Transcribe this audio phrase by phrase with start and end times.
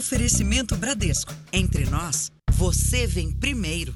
[0.00, 1.30] Oferecimento Bradesco.
[1.52, 3.94] Entre nós, você vem primeiro.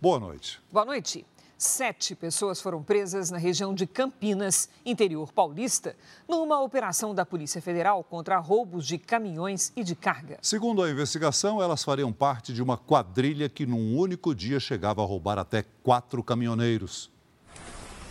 [0.00, 0.60] Boa noite.
[0.72, 1.24] Boa noite.
[1.56, 5.94] Sete pessoas foram presas na região de Campinas, interior paulista,
[6.28, 10.38] numa operação da Polícia Federal contra roubos de caminhões e de carga.
[10.42, 15.06] Segundo a investigação, elas fariam parte de uma quadrilha que, num único dia, chegava a
[15.06, 17.16] roubar até quatro caminhoneiros.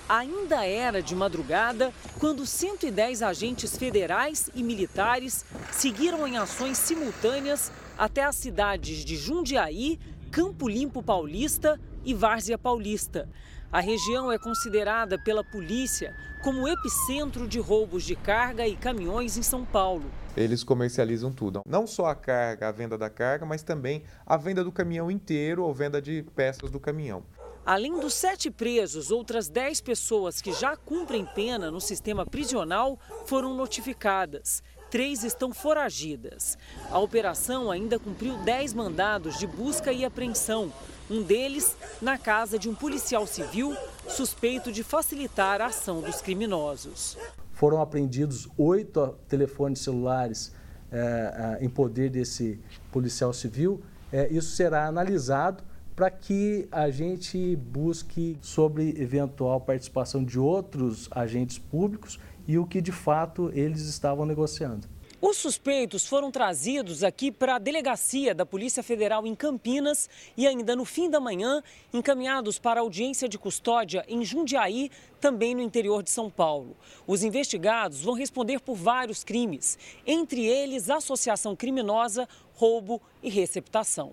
[0.09, 8.23] Ainda era de madrugada quando 110 agentes federais e militares seguiram em ações simultâneas até
[8.23, 9.99] as cidades de Jundiaí,
[10.31, 13.27] Campo Limpo Paulista e Várzea Paulista.
[13.70, 19.43] A região é considerada pela polícia como epicentro de roubos de carga e caminhões em
[19.43, 20.05] São Paulo.
[20.37, 24.63] Eles comercializam tudo, não só a carga, a venda da carga, mas também a venda
[24.63, 27.26] do caminhão inteiro ou venda de peças do caminhão.
[27.67, 33.53] Além dos sete presos, outras dez pessoas que já cumprem pena no sistema prisional foram
[33.53, 36.57] notificadas três estão foragidas.
[36.90, 40.71] A operação ainda cumpriu 10 mandados de busca e apreensão,
[41.10, 43.76] um deles na casa de um policial civil
[44.07, 47.18] suspeito de facilitar a ação dos criminosos.
[47.51, 50.54] Foram apreendidos oito telefones celulares
[50.90, 52.57] é, em poder desse
[52.90, 53.82] policial civil.
[54.10, 55.66] É, isso será analisado
[55.98, 62.79] para que a gente busque sobre eventual participação de outros agentes públicos e o que
[62.79, 64.88] de fato eles estavam negociando.
[65.19, 70.07] Os suspeitos foram trazidos aqui para a delegacia da Polícia Federal em Campinas
[70.38, 75.56] e ainda no fim da manhã encaminhados para a audiência de custódia em Jundiaí, também
[75.56, 76.78] no interior de São Paulo.
[77.07, 84.11] Os investigados vão responder por vários crimes, entre eles associação criminosa, roubo e receptação.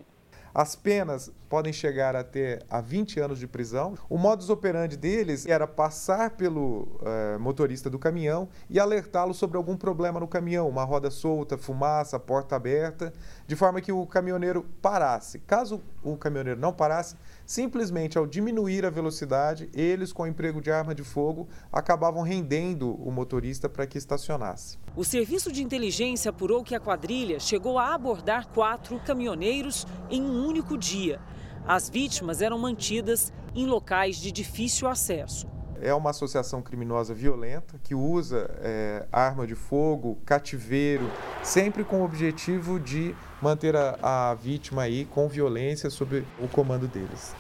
[0.55, 3.95] As penas podem chegar até a 20 anos de prisão.
[4.11, 9.77] O modus operandi deles era passar pelo uh, motorista do caminhão e alertá-lo sobre algum
[9.77, 13.13] problema no caminhão, uma roda solta, fumaça, porta aberta,
[13.47, 15.39] de forma que o caminhoneiro parasse.
[15.47, 17.15] Caso o caminhoneiro não parasse,
[17.47, 22.95] simplesmente ao diminuir a velocidade, eles, com o emprego de arma de fogo, acabavam rendendo
[22.95, 24.77] o motorista para que estacionasse.
[24.97, 30.47] O serviço de inteligência apurou que a quadrilha chegou a abordar quatro caminhoneiros em um
[30.47, 31.21] único dia.
[31.67, 35.47] As vítimas eram mantidas em locais de difícil acesso.
[35.81, 41.11] É uma associação criminosa violenta que usa é, arma de fogo, cativeiro,
[41.43, 46.87] sempre com o objetivo de manter a, a vítima aí com violência sob o comando
[46.87, 47.35] deles.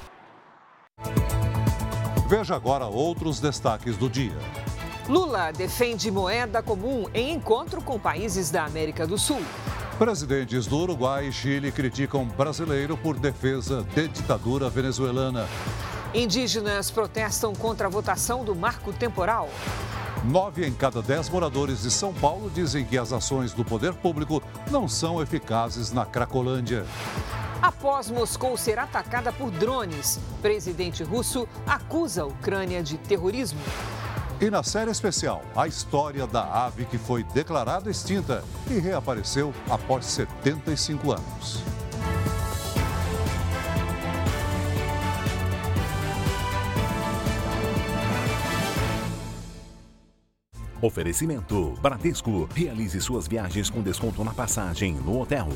[2.29, 4.37] Veja agora outros destaques do dia.
[5.07, 9.43] Lula defende moeda comum em encontro com países da América do Sul.
[9.99, 15.47] Presidentes do Uruguai e Chile criticam brasileiro por defesa de ditadura venezuelana.
[16.13, 19.49] Indígenas protestam contra a votação do marco temporal.
[20.25, 24.43] Nove em cada dez moradores de São Paulo dizem que as ações do poder público
[24.69, 26.85] não são eficazes na Cracolândia.
[27.63, 33.61] Após Moscou ser atacada por drones, presidente russo acusa a Ucrânia de terrorismo.
[34.41, 40.05] E na série especial, a história da ave que foi declarada extinta e reapareceu após
[40.07, 41.63] 75 anos.
[50.83, 52.47] Oferecimento Bradesco.
[52.55, 55.49] Realize suas viagens com desconto na passagem no hotel.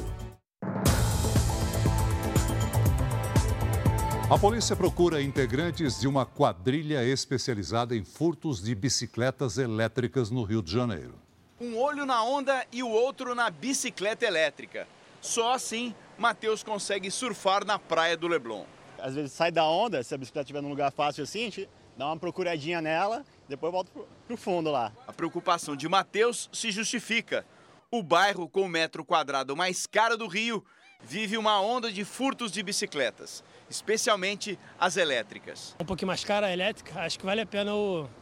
[4.31, 10.61] A polícia procura integrantes de uma quadrilha especializada em furtos de bicicletas elétricas no Rio
[10.61, 11.15] de Janeiro.
[11.59, 14.87] Um olho na onda e o outro na bicicleta elétrica.
[15.23, 18.67] Só assim, Matheus consegue surfar na praia do Leblon.
[18.99, 21.69] Às vezes sai da onda, se a bicicleta estiver num lugar fácil assim, a gente
[21.97, 24.93] dá uma procuradinha nela, depois volta pro, pro fundo lá.
[25.07, 27.47] A preocupação de Matheus se justifica.
[27.91, 30.63] O bairro com o metro quadrado mais caro do Rio
[31.03, 35.77] vive uma onda de furtos de bicicletas especialmente as elétricas.
[35.81, 37.73] Um pouquinho mais cara a elétrica, acho que vale a pena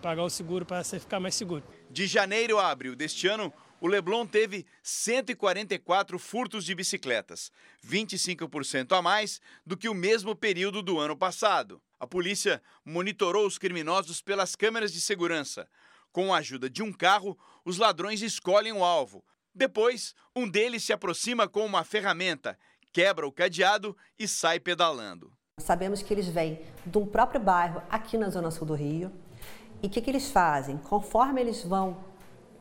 [0.03, 1.63] pagar o seguro para você ficar mais seguro.
[1.91, 7.53] De janeiro a abril deste ano, o Leblon teve 144 furtos de bicicletas,
[7.87, 11.81] 25% a mais do que o mesmo período do ano passado.
[11.99, 15.69] A polícia monitorou os criminosos pelas câmeras de segurança.
[16.11, 19.25] Com a ajuda de um carro, os ladrões escolhem o alvo.
[19.55, 22.59] Depois, um deles se aproxima com uma ferramenta,
[22.97, 25.31] quebra o cadeado e sai pedalando.
[25.61, 29.13] Sabemos que eles vêm de um próprio bairro aqui na Zona Sul do Rio.
[29.83, 30.79] E o que, que eles fazem?
[30.79, 32.03] Conforme eles vão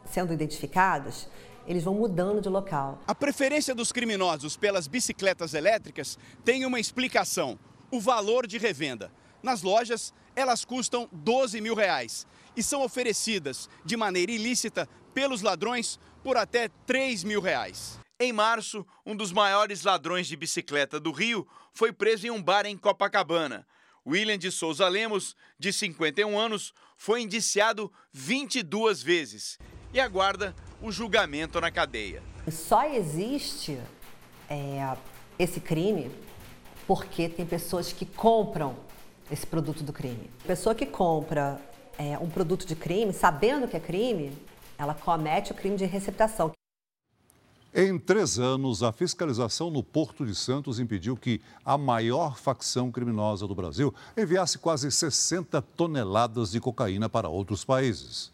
[0.03, 1.29] sendo identificados,
[1.65, 2.99] eles vão mudando de local.
[3.07, 7.57] A preferência dos criminosos pelas bicicletas elétricas tem uma explicação:
[7.89, 9.09] o valor de revenda.
[9.41, 12.27] Nas lojas, elas custam 12 mil reais.
[12.57, 18.03] e são oferecidas de maneira ilícita pelos ladrões por até 3 mil reais.
[18.17, 22.65] Em março, um dos maiores ladrões de bicicleta do Rio foi preso em um bar
[22.65, 23.67] em Copacabana.
[24.07, 29.59] William de Souza Lemos, de 51 anos, foi indiciado 22 vezes
[29.93, 32.23] e aguarda o julgamento na cadeia.
[32.49, 33.77] Só existe
[34.49, 34.95] é,
[35.37, 36.09] esse crime
[36.87, 38.77] porque tem pessoas que compram
[39.29, 40.29] esse produto do crime.
[40.47, 41.59] Pessoa que compra
[41.97, 44.31] é, um produto de crime, sabendo que é crime,
[44.77, 46.54] ela comete o crime de receptação.
[47.77, 53.45] Em três anos, a fiscalização no Porto de Santos impediu que a maior facção criminosa
[53.45, 58.31] do Brasil enviasse quase 60 toneladas de cocaína para outros países.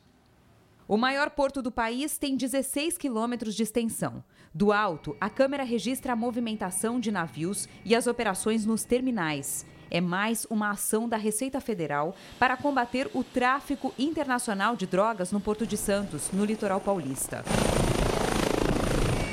[0.87, 4.23] O maior porto do país tem 16 quilômetros de extensão.
[4.53, 9.65] Do alto, a câmera registra a movimentação de navios e as operações nos terminais.
[9.89, 15.41] É mais uma ação da Receita Federal para combater o tráfico internacional de drogas no
[15.41, 17.43] Porto de Santos, no litoral paulista.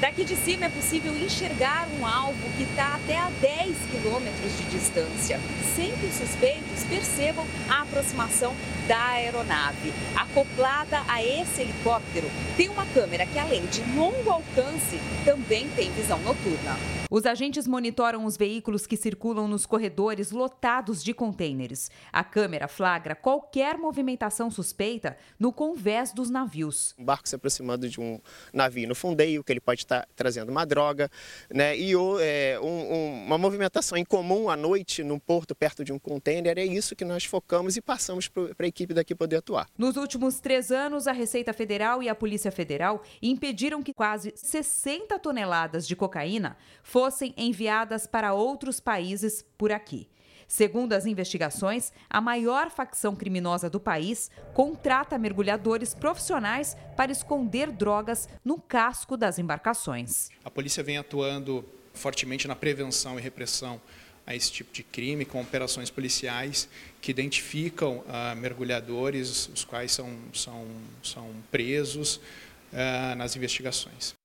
[0.00, 4.64] Daqui de cima é possível enxergar um alvo que está até a 10 quilômetros de
[4.70, 5.40] distância,
[5.74, 8.54] sem que os suspeitos percebam a aproximação
[8.86, 9.92] da aeronave.
[10.14, 16.20] Acoplada a esse helicóptero, tem uma câmera que, além de longo alcance, também tem visão
[16.20, 16.76] noturna.
[17.10, 21.90] Os agentes monitoram os veículos que circulam nos corredores lotados de contêineres.
[22.12, 26.94] A câmera flagra qualquer movimentação suspeita no convés dos navios.
[26.98, 28.20] Um barco se aproximando de um
[28.52, 31.10] navio no fundeio, que ele pode estar trazendo uma droga,
[31.50, 31.76] né?
[31.76, 36.64] E é, um, uma movimentação incomum à noite no porto, perto de um contêiner, é
[36.64, 39.68] isso que nós focamos e passamos para a equipe daqui poder atuar.
[39.76, 45.18] Nos últimos três anos, a Receita Federal e a Polícia Federal impediram que quase 60
[45.18, 50.08] toneladas de cocaína fossem enviadas para outros países por aqui.
[50.48, 58.30] Segundo as investigações, a maior facção criminosa do país contrata mergulhadores profissionais para esconder drogas
[58.42, 60.30] no casco das embarcações.
[60.42, 61.62] A polícia vem atuando
[61.92, 63.78] fortemente na prevenção e repressão
[64.26, 66.68] a esse tipo de crime, com operações policiais
[67.00, 70.66] que identificam uh, mergulhadores, os quais são, são,
[71.02, 74.17] são presos uh, nas investigações.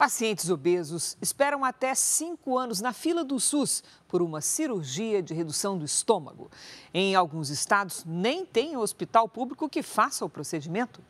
[0.00, 5.76] Pacientes obesos esperam até cinco anos na fila do SUS por uma cirurgia de redução
[5.76, 6.50] do estômago.
[6.94, 11.02] Em alguns estados, nem tem hospital público que faça o procedimento.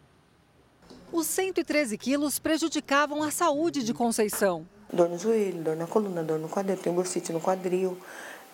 [1.13, 4.67] Os 113 quilos prejudicavam a saúde de Conceição.
[4.93, 7.97] Dor no joelho, dor na coluna, dor no quadril, tem bursite no quadril.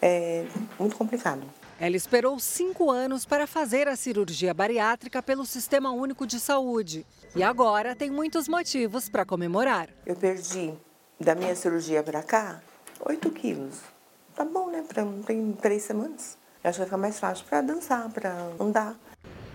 [0.02, 0.44] É
[0.78, 1.44] muito complicado.
[1.78, 7.05] Ela esperou cinco anos para fazer a cirurgia bariátrica pelo Sistema Único de Saúde.
[7.34, 9.90] E agora tem muitos motivos para comemorar.
[10.06, 10.73] Eu perdi
[11.20, 12.62] da minha cirurgia para cá
[13.00, 13.81] 8 quilos.
[14.34, 14.82] Tá bom, né?
[15.26, 16.38] Tem três semanas.
[16.64, 18.96] Eu acho que vai ficar mais fácil para dançar, para andar.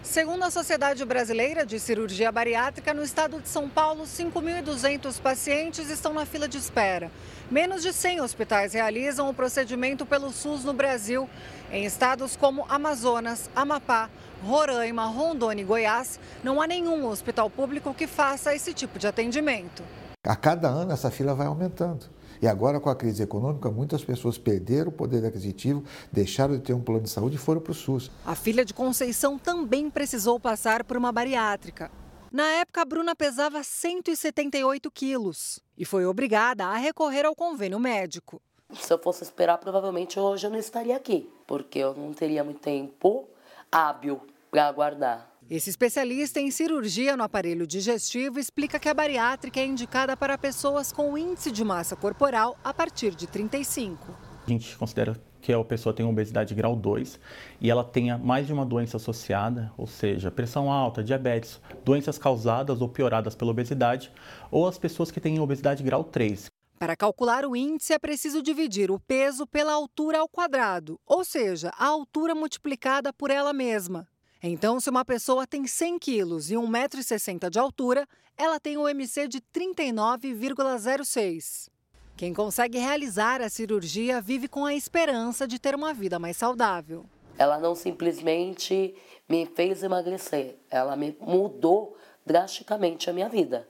[0.04, 6.12] Segundo a Sociedade Brasileira de Cirurgia Bariátrica, no estado de São Paulo, 5.200 pacientes estão
[6.12, 7.12] na fila de espera.
[7.52, 11.30] Menos de 100 hospitais realizam o procedimento pelo SUS no Brasil.
[11.72, 14.10] Em estados como Amazonas, Amapá,
[14.44, 19.84] Roraima, Rondônia e Goiás, não há nenhum hospital público que faça esse tipo de atendimento.
[20.24, 22.08] A cada ano essa fila vai aumentando.
[22.42, 26.74] E agora, com a crise econômica, muitas pessoas perderam o poder aquisitivo, deixaram de ter
[26.74, 28.10] um plano de saúde e foram para o SUS.
[28.26, 31.92] A filha de Conceição também precisou passar por uma bariátrica.
[32.32, 38.42] Na época, a Bruna pesava 178 quilos e foi obrigada a recorrer ao convênio médico.
[38.74, 42.62] Se eu fosse esperar, provavelmente hoje eu não estaria aqui, porque eu não teria muito
[42.62, 43.28] tempo
[43.72, 45.31] hábil para aguardar.
[45.52, 50.94] Esse especialista em cirurgia no aparelho digestivo explica que a bariátrica é indicada para pessoas
[50.94, 54.16] com índice de massa corporal a partir de 35.
[54.48, 57.20] A gente considera que a pessoa tem obesidade grau 2
[57.60, 62.80] e ela tenha mais de uma doença associada, ou seja, pressão alta, diabetes, doenças causadas
[62.80, 64.10] ou pioradas pela obesidade,
[64.50, 66.46] ou as pessoas que têm obesidade grau 3.
[66.80, 71.74] Para calcular o índice, é preciso dividir o peso pela altura ao quadrado, ou seja,
[71.78, 74.08] a altura multiplicada por ela mesma.
[74.44, 79.28] Então, se uma pessoa tem 100 quilos e 1,60m de altura, ela tem um MC
[79.28, 81.70] de 39,06.
[82.18, 87.06] Quem consegue realizar a cirurgia vive com a esperança de ter uma vida mais saudável.
[87.38, 88.96] Ela não simplesmente
[89.30, 91.96] me fez emagrecer, ela me mudou
[92.26, 93.68] drasticamente a minha vida.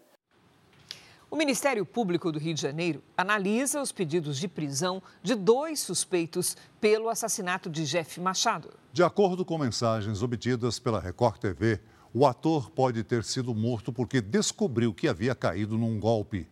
[1.32, 6.58] O Ministério Público do Rio de Janeiro analisa os pedidos de prisão de dois suspeitos
[6.82, 8.78] pelo assassinato de Jeff Machado.
[8.92, 11.80] De acordo com mensagens obtidas pela Record TV,
[12.14, 16.50] o ator pode ter sido morto porque descobriu que havia caído num golpe.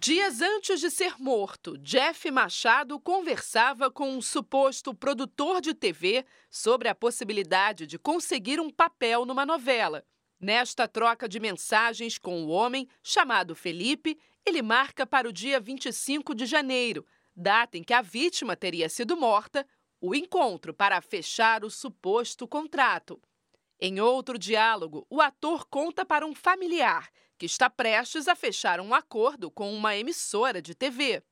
[0.00, 6.88] Dias antes de ser morto, Jeff Machado conversava com um suposto produtor de TV sobre
[6.88, 10.02] a possibilidade de conseguir um papel numa novela.
[10.38, 16.34] Nesta troca de mensagens com o homem, chamado Felipe, ele marca para o dia 25
[16.34, 19.66] de janeiro, data em que a vítima teria sido morta,
[20.00, 23.20] o encontro para fechar o suposto contrato.
[23.80, 28.94] Em outro diálogo, o ator conta para um familiar que está prestes a fechar um
[28.94, 31.22] acordo com uma emissora de TV.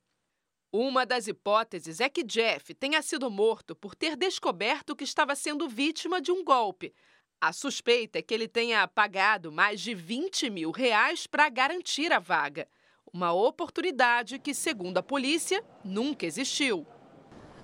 [0.72, 5.68] Uma das hipóteses é que Jeff tenha sido morto por ter descoberto que estava sendo
[5.68, 6.92] vítima de um golpe.
[7.40, 12.18] A suspeita é que ele tenha pagado mais de 20 mil reais para garantir a
[12.18, 12.66] vaga.
[13.12, 16.86] Uma oportunidade que, segundo a polícia, nunca existiu.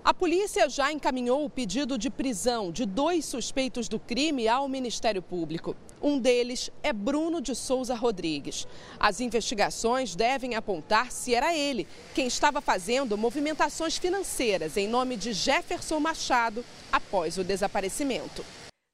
[0.02, 5.20] A polícia já encaminhou o pedido de prisão de dois suspeitos do crime ao Ministério
[5.20, 5.76] Público.
[6.00, 8.66] Um deles é Bruno de Souza Rodrigues.
[8.98, 15.34] As investigações devem apontar se era ele quem estava fazendo movimentações financeiras em nome de
[15.34, 18.42] Jefferson Machado após o desaparecimento.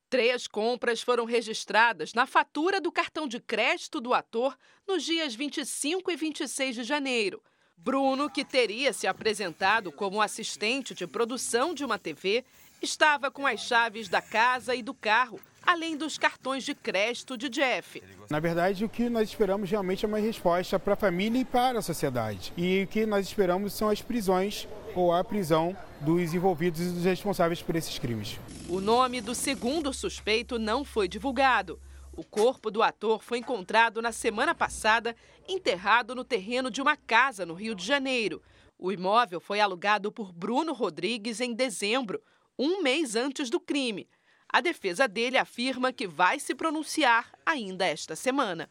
[0.08, 6.10] Três compras foram registradas na fatura do cartão de crédito do ator nos dias 25
[6.12, 7.42] e 26 de janeiro.
[7.76, 12.44] Bruno, que teria se apresentado como assistente de produção de uma TV,
[12.80, 17.49] estava com as chaves da casa e do carro, além dos cartões de crédito de
[17.49, 18.02] Jeff.
[18.30, 21.80] Na verdade, o que nós esperamos realmente é uma resposta para a família e para
[21.80, 22.52] a sociedade.
[22.56, 27.04] E o que nós esperamos são as prisões ou a prisão dos envolvidos e dos
[27.04, 28.38] responsáveis por esses crimes.
[28.68, 31.80] O nome do segundo suspeito não foi divulgado.
[32.16, 35.14] O corpo do ator foi encontrado na semana passada,
[35.46, 38.40] enterrado no terreno de uma casa no Rio de Janeiro.
[38.78, 42.23] O imóvel foi alugado por Bruno Rodrigues em dezembro,
[42.58, 44.08] um mês antes do crime.
[44.49, 48.69] A defesa dele afirma que vai se pronunciar ainda esta semana.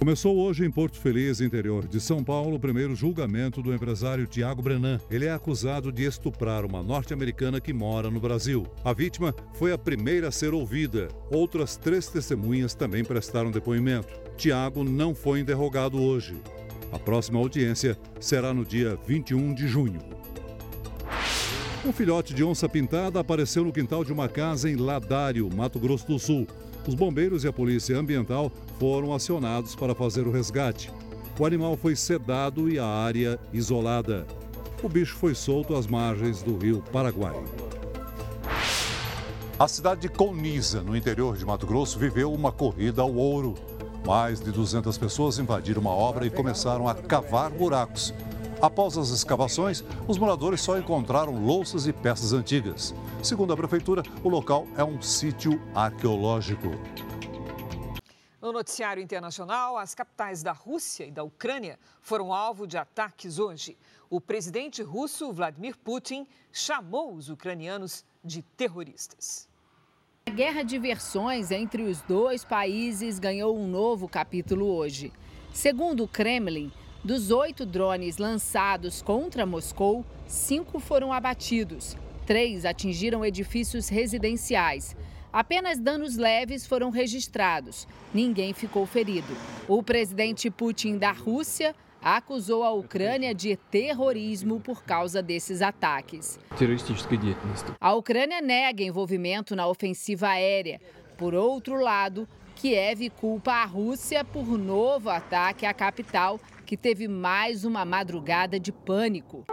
[0.00, 4.62] Começou hoje em Porto Feliz, interior de São Paulo, o primeiro julgamento do empresário Tiago
[4.62, 4.98] Brenan.
[5.10, 8.66] Ele é acusado de estuprar uma norte-americana que mora no Brasil.
[8.82, 11.08] A vítima foi a primeira a ser ouvida.
[11.30, 14.08] Outras três testemunhas também prestaram depoimento.
[14.38, 16.34] Tiago não foi interrogado hoje.
[16.90, 20.00] A próxima audiência será no dia 21 de junho.
[21.82, 26.06] Um filhote de onça pintada apareceu no quintal de uma casa em Ladário, Mato Grosso
[26.06, 26.46] do Sul.
[26.86, 30.92] Os bombeiros e a polícia ambiental foram acionados para fazer o resgate.
[31.38, 34.26] O animal foi sedado e a área isolada.
[34.82, 37.42] O bicho foi solto às margens do rio Paraguai.
[39.58, 43.54] A cidade de Colniza, no interior de Mato Grosso, viveu uma corrida ao ouro.
[44.06, 48.12] Mais de 200 pessoas invadiram uma obra e começaram a cavar buracos.
[48.62, 52.94] Após as escavações, os moradores só encontraram louças e peças antigas.
[53.22, 56.68] Segundo a prefeitura, o local é um sítio arqueológico.
[58.38, 63.78] No noticiário internacional, as capitais da Rússia e da Ucrânia foram alvo de ataques hoje.
[64.10, 69.48] O presidente russo Vladimir Putin chamou os ucranianos de terroristas.
[70.26, 75.10] A guerra de versões entre os dois países ganhou um novo capítulo hoje.
[75.50, 76.70] Segundo o Kremlin,
[77.02, 81.96] dos oito drones lançados contra Moscou, cinco foram abatidos.
[82.26, 84.94] Três atingiram edifícios residenciais.
[85.32, 87.86] Apenas danos leves foram registrados.
[88.12, 89.34] Ninguém ficou ferido.
[89.66, 96.38] O presidente Putin da Rússia acusou a Ucrânia de terrorismo por causa desses ataques.
[97.80, 100.80] A Ucrânia nega envolvimento na ofensiva aérea.
[101.16, 102.26] Por outro lado,
[102.56, 106.38] Kiev culpa a Rússia por novo ataque à capital
[106.70, 109.44] que teve mais uma madrugada de pânico.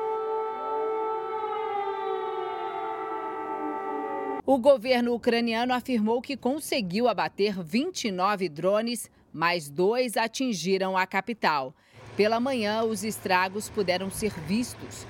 [4.46, 11.74] O governo ucraniano afirmou que conseguiu abater 29 drones, mas dois atingiram a capital.
[12.16, 15.08] Pela manhã, os estragos puderam ser vistos.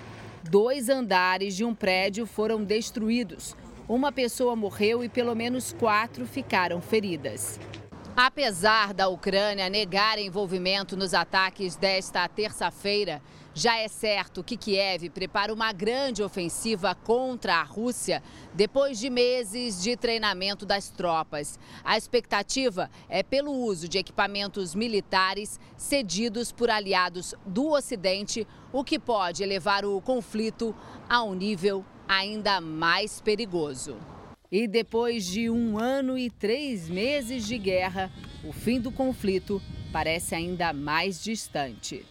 [0.50, 3.54] Dois andares de um prédio foram destruídos.
[3.86, 7.60] Uma pessoa morreu e pelo menos quatro ficaram feridas.
[8.20, 13.22] Apesar da Ucrânia negar envolvimento nos ataques desta terça-feira,
[13.54, 18.24] já é certo que Kiev prepara uma grande ofensiva contra a Rússia
[18.56, 21.60] depois de meses de treinamento das tropas.
[21.84, 28.98] A expectativa é pelo uso de equipamentos militares cedidos por aliados do Ocidente, o que
[28.98, 30.76] pode elevar o conflito
[31.08, 34.17] a um nível ainda mais perigoso.
[34.50, 38.10] E depois de um ano e três meses de guerra,
[38.46, 39.62] o fim do conflito
[39.92, 42.06] parece ainda mais distante.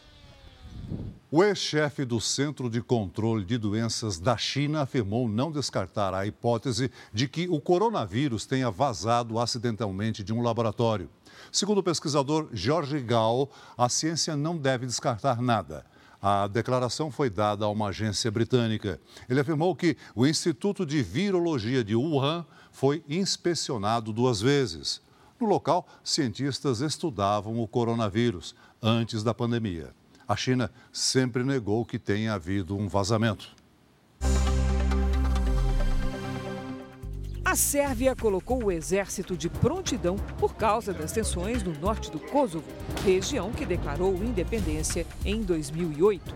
[1.31, 6.91] O ex-chefe do Centro de Controle de Doenças da China afirmou não descartar a hipótese
[7.13, 11.09] de que o coronavírus tenha vazado acidentalmente de um laboratório.
[11.51, 15.87] Segundo o pesquisador Jorge Gao, a ciência não deve descartar nada.
[16.21, 19.01] A declaração foi dada a uma agência britânica.
[19.29, 25.01] Ele afirmou que o Instituto de Virologia de Wuhan foi inspecionado duas vezes.
[25.41, 29.95] No local, cientistas estudavam o coronavírus antes da pandemia.
[30.29, 33.56] A China sempre negou que tenha havido um vazamento.
[37.57, 42.67] A Sérvia colocou o exército de prontidão por causa das tensões no norte do Kosovo,
[43.03, 46.35] região que declarou independência em 2008.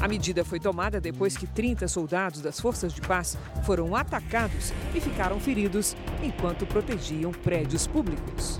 [0.00, 5.00] A medida foi tomada depois que 30 soldados das forças de paz foram atacados e
[5.00, 8.58] ficaram feridos enquanto protegiam prédios públicos.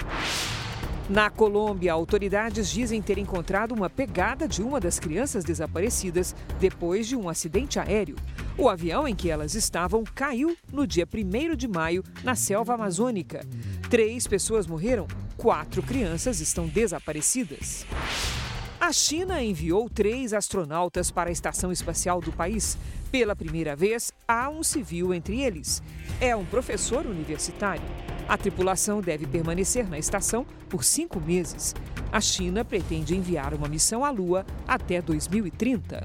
[1.08, 7.14] Na Colômbia, autoridades dizem ter encontrado uma pegada de uma das crianças desaparecidas depois de
[7.14, 8.16] um acidente aéreo.
[8.58, 13.46] O avião em que elas estavam caiu no dia 1 de maio na selva amazônica.
[13.88, 17.86] Três pessoas morreram, quatro crianças estão desaparecidas.
[18.80, 22.76] A China enviou três astronautas para a estação espacial do país.
[23.12, 25.80] Pela primeira vez, há um civil entre eles.
[26.20, 27.84] É um professor universitário.
[28.28, 31.76] A tripulação deve permanecer na estação por cinco meses.
[32.11, 36.02] A China pretende enviar uma missão à Lua até 2030.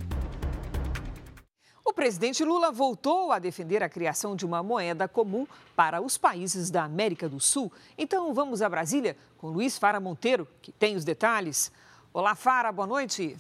[1.84, 6.70] O presidente Lula voltou a defender a criação de uma moeda comum para os países
[6.70, 7.72] da América do Sul.
[7.98, 11.72] Então vamos a Brasília com Luiz Fara Monteiro, que tem os detalhes.
[12.14, 13.36] Olá, Fara, boa noite.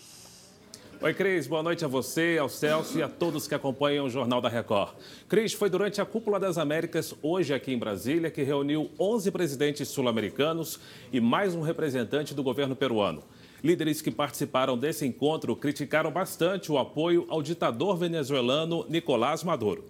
[1.03, 4.39] Oi, Cris, boa noite a você, ao Celso e a todos que acompanham o Jornal
[4.39, 4.93] da Record.
[5.27, 9.88] Cris, foi durante a Cúpula das Américas, hoje aqui em Brasília, que reuniu 11 presidentes
[9.88, 10.79] sul-americanos
[11.12, 13.24] e mais um representante do governo peruano.
[13.63, 19.84] Líderes que participaram desse encontro criticaram bastante o apoio ao ditador venezuelano Nicolás Maduro.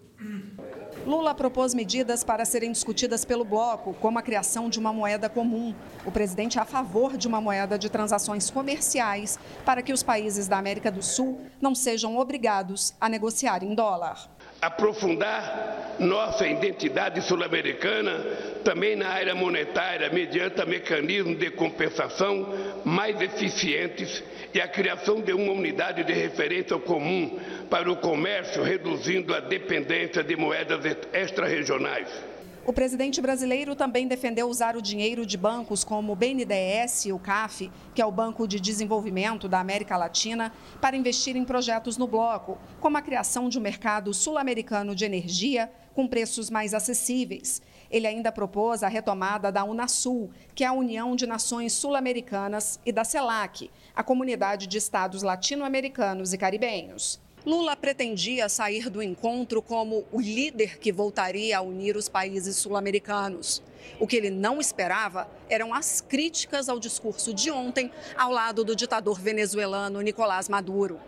[1.06, 5.74] Lula propôs medidas para serem discutidas pelo bloco, como a criação de uma moeda comum.
[6.06, 10.48] O presidente é a favor de uma moeda de transações comerciais para que os países
[10.48, 14.30] da América do Sul não sejam obrigados a negociar em dólar.
[14.62, 18.20] Aprofundar nossa identidade sul-americana
[18.64, 22.54] também na área monetária, mediante mecanismos de compensação
[22.86, 27.40] mais eficientes e a criação de uma unidade de referência comum
[27.72, 30.80] para o comércio, reduzindo a dependência de moedas
[31.12, 32.31] extra-regionais.
[32.64, 37.18] O presidente brasileiro também defendeu usar o dinheiro de bancos como o BNDES e o
[37.18, 42.06] CAF, que é o Banco de Desenvolvimento da América Latina, para investir em projetos no
[42.06, 47.64] bloco, como a criação de um mercado sul-americano de energia com preços mais acessíveis.
[47.90, 52.92] Ele ainda propôs a retomada da Unasul, que é a União de Nações Sul-Americanas, e
[52.92, 57.20] da CELAC, a Comunidade de Estados Latino-Americanos e Caribenhos.
[57.44, 63.64] Lula pretendia sair do encontro como o líder que voltaria a unir os países sul-americanos.
[64.00, 68.76] O que ele não esperava eram as críticas ao discurso de ontem ao lado do
[68.76, 71.00] ditador venezuelano Nicolás Maduro.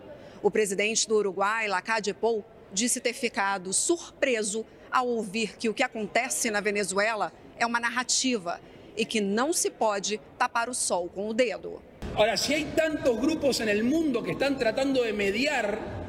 [0.41, 2.43] O presidente do Uruguai, Lacade Pou,
[2.73, 8.59] disse ter ficado surpreso ao ouvir que o que acontece na Venezuela é uma narrativa
[8.97, 11.79] e que não se pode tapar o sol com o dedo.
[12.13, 16.02] Agora, se há tantos grupos no mundo que estão tratando de mediar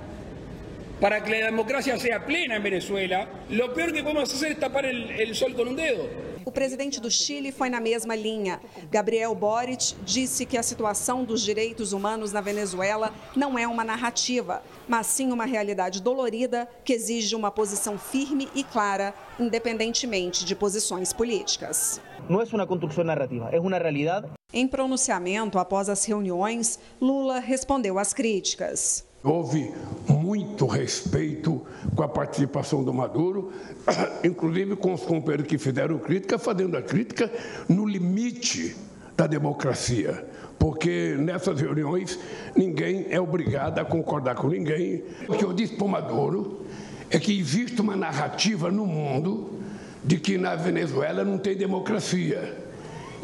[1.04, 4.86] para que la democracia sea plena en Venezuela, lo peor que podemos hacer es tapar
[4.86, 6.08] el, el sol con un dedo.
[6.46, 8.58] O presidente do Chile foi na mesma linha.
[8.90, 14.62] Gabriel Boric disse que a situação dos direitos humanos na Venezuela não é uma narrativa,
[14.88, 21.12] mas sim uma realidade dolorida que exige uma posição firme e clara, independentemente de posições
[21.12, 22.00] políticas.
[22.30, 24.28] Não é uma construção narrativa, é uma realidade.
[24.54, 29.04] Em pronunciamento após as reuniões, Lula respondeu às críticas.
[29.24, 29.72] Houve
[30.06, 31.62] muito respeito
[31.96, 33.50] com a participação do Maduro,
[34.22, 37.32] inclusive com os companheiros que fizeram crítica, fazendo a crítica
[37.66, 38.76] no limite
[39.16, 40.26] da democracia,
[40.58, 42.18] porque nessas reuniões
[42.54, 45.02] ninguém é obrigado a concordar com ninguém.
[45.26, 46.66] O que eu disse para o Maduro
[47.08, 49.58] é que existe uma narrativa no mundo
[50.04, 52.63] de que na Venezuela não tem democracia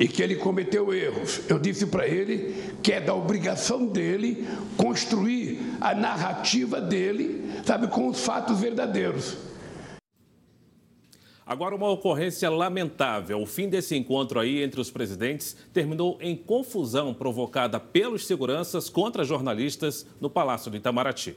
[0.01, 1.43] e que ele cometeu erros.
[1.47, 8.09] Eu disse para ele que é da obrigação dele construir a narrativa dele, sabe, com
[8.09, 9.37] os fatos verdadeiros.
[11.45, 13.43] Agora, uma ocorrência lamentável.
[13.43, 19.25] O fim desse encontro aí entre os presidentes terminou em confusão provocada pelos seguranças contra
[19.25, 21.37] jornalistas no Palácio de Itamaraty.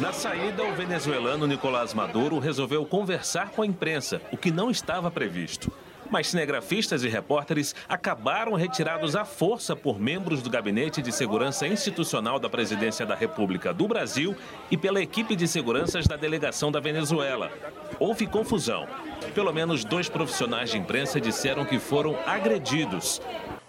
[0.00, 5.10] Na saída, o venezuelano Nicolás Maduro resolveu conversar com a imprensa, o que não estava
[5.10, 5.72] previsto.
[6.10, 12.38] Mas cinegrafistas e repórteres acabaram retirados à força por membros do Gabinete de Segurança Institucional
[12.38, 14.34] da Presidência da República do Brasil
[14.70, 17.50] e pela equipe de seguranças da delegação da Venezuela.
[17.98, 18.86] Houve confusão.
[19.34, 23.20] Pelo menos dois profissionais de imprensa disseram que foram agredidos.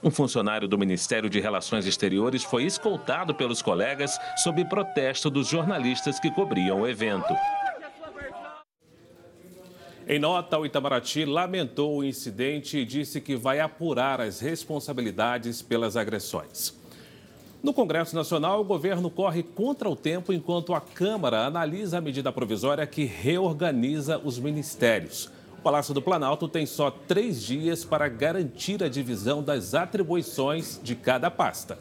[0.04, 6.20] Um funcionário do Ministério de Relações Exteriores foi escoltado pelos colegas sob protesto dos jornalistas
[6.20, 7.34] que cobriam o evento.
[10.10, 15.98] Em nota, o Itamaraty lamentou o incidente e disse que vai apurar as responsabilidades pelas
[15.98, 16.74] agressões.
[17.62, 22.32] No Congresso Nacional, o governo corre contra o tempo enquanto a Câmara analisa a medida
[22.32, 25.30] provisória que reorganiza os ministérios.
[25.60, 30.96] O Palácio do Planalto tem só três dias para garantir a divisão das atribuições de
[30.96, 31.78] cada pasta.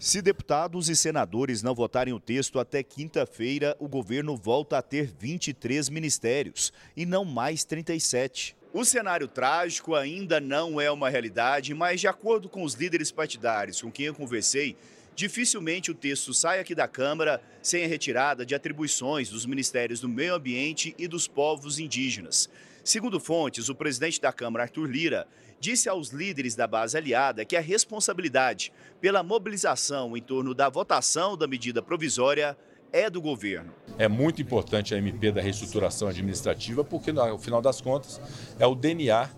[0.00, 5.12] Se deputados e senadores não votarem o texto até quinta-feira, o governo volta a ter
[5.18, 8.56] 23 ministérios e não mais 37.
[8.72, 13.82] O cenário trágico ainda não é uma realidade, mas de acordo com os líderes partidários
[13.82, 14.76] com quem eu conversei,
[15.18, 20.08] dificilmente o texto sai aqui da Câmara sem a retirada de atribuições dos ministérios do
[20.08, 22.48] Meio Ambiente e dos povos indígenas.
[22.84, 25.26] Segundo fontes, o presidente da Câmara, Arthur Lira,
[25.58, 31.36] disse aos líderes da base aliada que a responsabilidade pela mobilização em torno da votação
[31.36, 32.56] da medida provisória
[32.92, 33.74] é do governo.
[33.98, 38.20] É muito importante a MP da reestruturação administrativa, porque, no final das contas,
[38.56, 39.28] é o DNA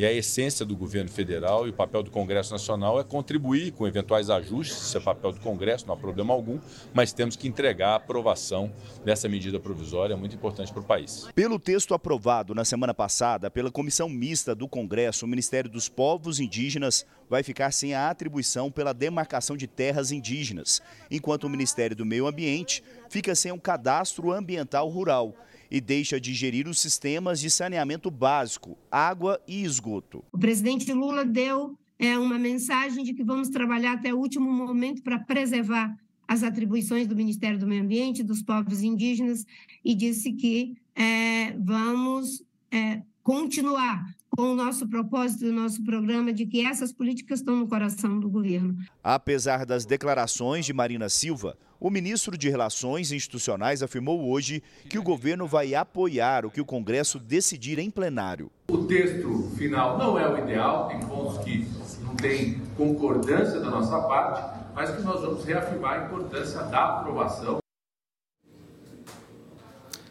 [0.00, 3.86] e a essência do governo federal e o papel do Congresso Nacional é contribuir com
[3.86, 6.58] eventuais ajustes, isso é papel do Congresso, não há problema algum,
[6.94, 8.72] mas temos que entregar a aprovação
[9.04, 11.28] dessa medida provisória, muito importante para o país.
[11.34, 16.40] Pelo texto aprovado na semana passada pela Comissão Mista do Congresso, o Ministério dos Povos
[16.40, 22.06] Indígenas vai ficar sem a atribuição pela demarcação de terras indígenas, enquanto o Ministério do
[22.06, 25.34] Meio Ambiente fica sem um cadastro ambiental rural
[25.70, 30.24] e deixa de gerir os sistemas de saneamento básico, água e esgoto.
[30.32, 35.02] O presidente Lula deu é, uma mensagem de que vamos trabalhar até o último momento
[35.02, 39.44] para preservar as atribuições do Ministério do Meio Ambiente, dos povos indígenas,
[39.84, 46.46] e disse que é, vamos é, continuar com o nosso propósito do nosso programa de
[46.46, 48.76] que essas políticas estão no coração do governo.
[49.02, 55.02] Apesar das declarações de Marina Silva, o ministro de Relações Institucionais afirmou hoje que o
[55.02, 58.50] governo vai apoiar o que o Congresso decidir em plenário.
[58.68, 61.66] O texto final não é o ideal, tem pontos que
[62.02, 67.58] não tem concordância da nossa parte, mas que nós vamos reafirmar a importância da aprovação.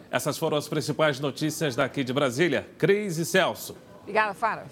[0.09, 2.67] Essas foram as principais notícias daqui de Brasília.
[2.79, 3.77] Cris e Celso.
[4.01, 4.65] Obrigada, Fara.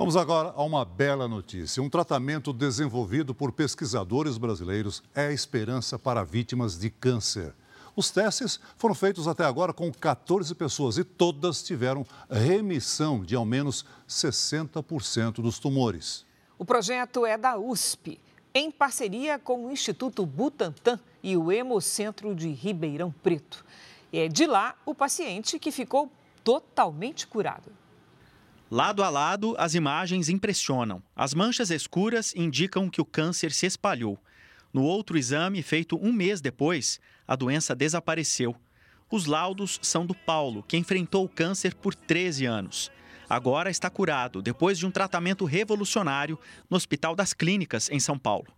[0.00, 1.82] Vamos agora a uma bela notícia.
[1.82, 7.52] Um tratamento desenvolvido por pesquisadores brasileiros é a esperança para vítimas de câncer.
[7.94, 13.44] Os testes foram feitos até agora com 14 pessoas e todas tiveram remissão de ao
[13.44, 16.24] menos 60% dos tumores.
[16.58, 18.18] O projeto é da USP,
[18.54, 23.62] em parceria com o Instituto Butantan e o Hemocentro de Ribeirão Preto.
[24.10, 26.10] É de lá o paciente que ficou
[26.42, 27.79] totalmente curado.
[28.72, 31.02] Lado a lado, as imagens impressionam.
[31.16, 34.16] As manchas escuras indicam que o câncer se espalhou.
[34.72, 38.54] No outro exame, feito um mês depois, a doença desapareceu.
[39.10, 42.92] Os laudos são do Paulo, que enfrentou o câncer por 13 anos.
[43.28, 46.38] Agora está curado, depois de um tratamento revolucionário
[46.70, 48.52] no Hospital das Clínicas, em São Paulo.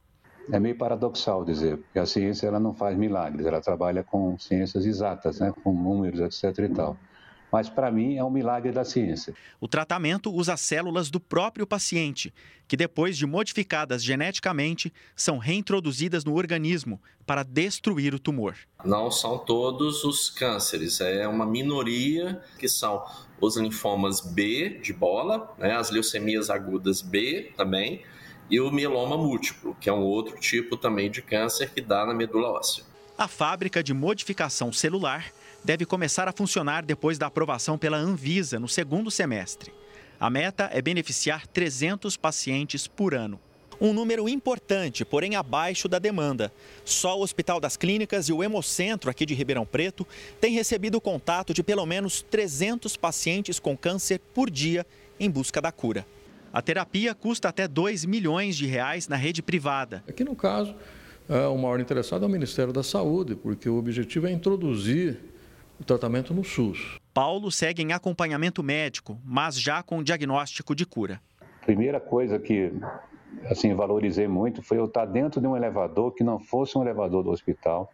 [0.52, 4.84] É meio paradoxal dizer, porque a ciência ela não faz milagres, ela trabalha com ciências
[4.84, 6.66] exatas, né, com números, etc.
[6.66, 6.98] e tal
[7.52, 9.34] mas para mim é um milagre da ciência.
[9.60, 12.32] O tratamento usa células do próprio paciente,
[12.66, 18.56] que depois de modificadas geneticamente, são reintroduzidas no organismo para destruir o tumor.
[18.82, 23.04] Não são todos os cânceres, é uma minoria que são
[23.38, 28.02] os linfomas B de bola, né, as leucemias agudas B também,
[28.50, 32.14] e o mieloma múltiplo, que é um outro tipo também de câncer que dá na
[32.14, 32.84] medula óssea.
[33.16, 35.32] A fábrica de modificação celular
[35.64, 39.72] deve começar a funcionar depois da aprovação pela Anvisa no segundo semestre.
[40.18, 43.40] A meta é beneficiar 300 pacientes por ano.
[43.80, 46.52] Um número importante, porém abaixo da demanda.
[46.84, 50.06] Só o Hospital das Clínicas e o Hemocentro aqui de Ribeirão Preto
[50.40, 54.86] têm recebido contato de pelo menos 300 pacientes com câncer por dia
[55.18, 56.06] em busca da cura.
[56.52, 60.04] A terapia custa até 2 milhões de reais na rede privada.
[60.06, 60.76] Aqui no caso,
[61.28, 65.18] é, o maior interessado é o Ministério da Saúde, porque o objetivo é introduzir
[65.82, 66.98] o tratamento no SUS.
[67.12, 71.20] Paulo segue em acompanhamento médico, mas já com diagnóstico de cura.
[71.66, 72.72] Primeira coisa que
[73.46, 77.22] assim valorizei muito foi eu estar dentro de um elevador que não fosse um elevador
[77.22, 77.92] do hospital,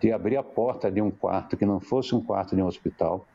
[0.00, 3.26] de abrir a porta de um quarto que não fosse um quarto de um hospital,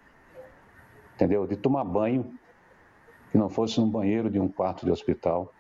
[1.13, 1.45] entendeu?
[1.45, 2.34] De tomar banho,
[3.32, 5.54] que não fosse no banheiro de um quarto de hospital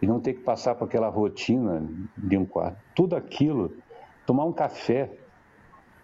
[0.00, 2.78] e não ter que passar por aquela rotina de um quarto.
[2.94, 3.72] Tudo aquilo,
[4.26, 5.10] tomar um café,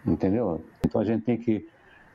[0.07, 0.65] entendeu?
[0.85, 1.69] Então a gente tem que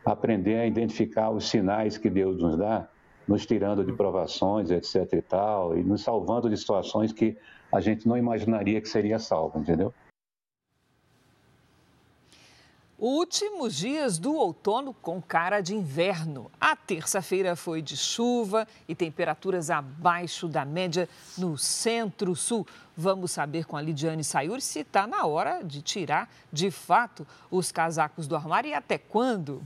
[0.06, 2.88] aprender a identificar os sinais que Deus nos dá,
[3.28, 7.38] nos tirando de provações, etc e tal, e nos salvando de situações que
[7.72, 9.94] a gente não imaginaria que seria salvo, entendeu?
[13.00, 16.50] Últimos dias do outono com cara de inverno.
[16.60, 21.08] A terça-feira foi de chuva e temperaturas abaixo da média
[21.38, 22.66] no centro-sul.
[22.98, 27.72] Vamos saber com a Lidiane Sayuri se está na hora de tirar, de fato, os
[27.72, 29.62] casacos do armário e até quando.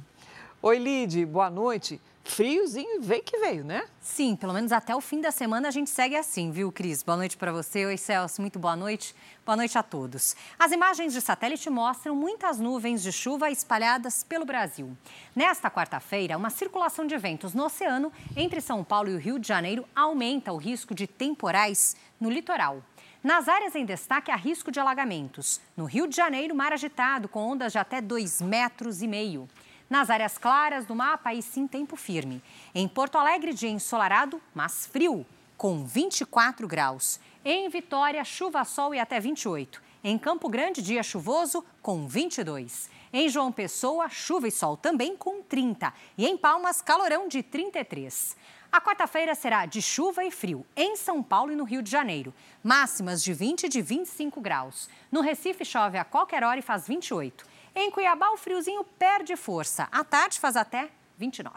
[0.61, 3.83] Oi, Lid, boa noite friozinho veio que veio, né?
[3.99, 7.03] Sim, pelo menos até o fim da semana a gente segue assim, viu, Cris?
[7.03, 7.85] Boa noite para você.
[7.85, 9.15] Oi, Celso, muito boa noite.
[9.45, 10.35] Boa noite a todos.
[10.57, 14.95] As imagens de satélite mostram muitas nuvens de chuva espalhadas pelo Brasil.
[15.35, 19.47] Nesta quarta-feira, uma circulação de ventos no oceano entre São Paulo e o Rio de
[19.47, 22.83] Janeiro aumenta o risco de temporais no litoral.
[23.23, 25.61] Nas áreas em destaque, há risco de alagamentos.
[25.77, 29.01] No Rio de Janeiro, mar agitado, com ondas de até 2,5 metros.
[29.03, 29.47] e meio.
[29.91, 32.41] Nas áreas claras do mapa, aí sim, tempo firme.
[32.73, 35.25] Em Porto Alegre, dia ensolarado, mas frio,
[35.57, 37.19] com 24 graus.
[37.43, 39.83] Em Vitória, chuva, sol e até 28.
[40.01, 42.89] Em Campo Grande, dia chuvoso, com 22.
[43.11, 45.93] Em João Pessoa, chuva e sol também com 30.
[46.17, 48.37] E em Palmas, calorão de 33.
[48.71, 52.33] A quarta-feira será de chuva e frio em São Paulo e no Rio de Janeiro.
[52.63, 54.87] Máximas de 20 e de 25 graus.
[55.11, 57.50] No Recife, chove a qualquer hora e faz 28.
[57.73, 59.87] Em Cuiabá, o friozinho perde força.
[59.91, 61.55] À tarde faz até 29.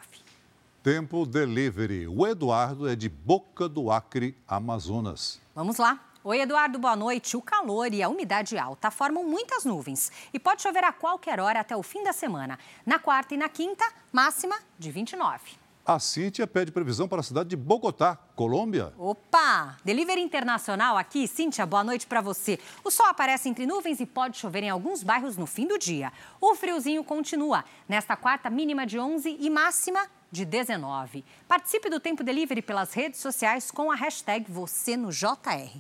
[0.83, 2.07] Tempo delivery.
[2.07, 5.41] O Eduardo é de Boca do Acre, Amazonas.
[5.55, 5.99] Vamos lá.
[6.23, 7.37] Oi, Eduardo, boa noite.
[7.37, 11.61] O calor e a umidade alta formam muitas nuvens e pode chover a qualquer hora
[11.61, 12.59] até o fim da semana.
[12.87, 15.64] Na quarta e na quinta, máxima de 29.
[15.87, 18.95] A Cíntia pede previsão para a cidade de Bogotá, Colômbia.
[18.97, 19.77] Opa!
[19.85, 21.29] Delivery internacional aqui.
[21.29, 22.59] Cíntia, boa noite para você.
[22.83, 26.11] O sol aparece entre nuvens e pode chover em alguns bairros no fim do dia.
[26.41, 27.67] O friozinho continua.
[27.87, 31.23] Nesta quarta, mínima de 11 e máxima de 19.
[31.47, 35.79] Participe do Tempo Delivery pelas redes sociais com a hashtag você no JR.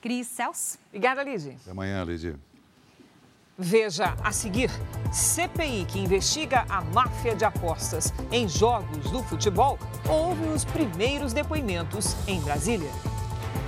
[0.00, 0.78] Cris Celso.
[0.90, 1.56] Obrigada, Lidy.
[1.60, 2.36] Até amanhã, Lidy.
[3.62, 4.70] Veja a seguir:
[5.12, 12.16] CPI que investiga a máfia de apostas em jogos do futebol houve os primeiros depoimentos
[12.26, 12.90] em Brasília.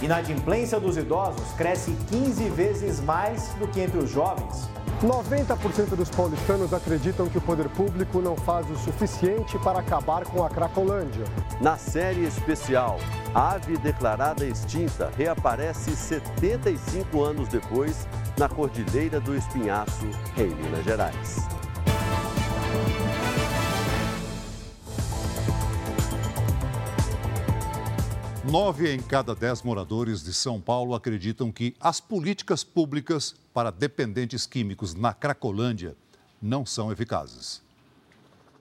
[0.00, 4.66] Inadimplência dos idosos cresce 15 vezes mais do que entre os jovens.
[5.02, 10.42] 90% dos paulistanos acreditam que o poder público não faz o suficiente para acabar com
[10.42, 11.24] a Cracolândia.
[11.60, 12.98] Na série especial,
[13.34, 18.06] a ave declarada extinta reaparece 75 anos depois
[18.38, 21.36] na Cordilheira do Espinhaço, em Minas Gerais.
[28.50, 34.46] Nove em cada dez moradores de São Paulo acreditam que as políticas públicas para dependentes
[34.46, 35.96] químicos na Cracolândia
[36.40, 37.62] não são eficazes.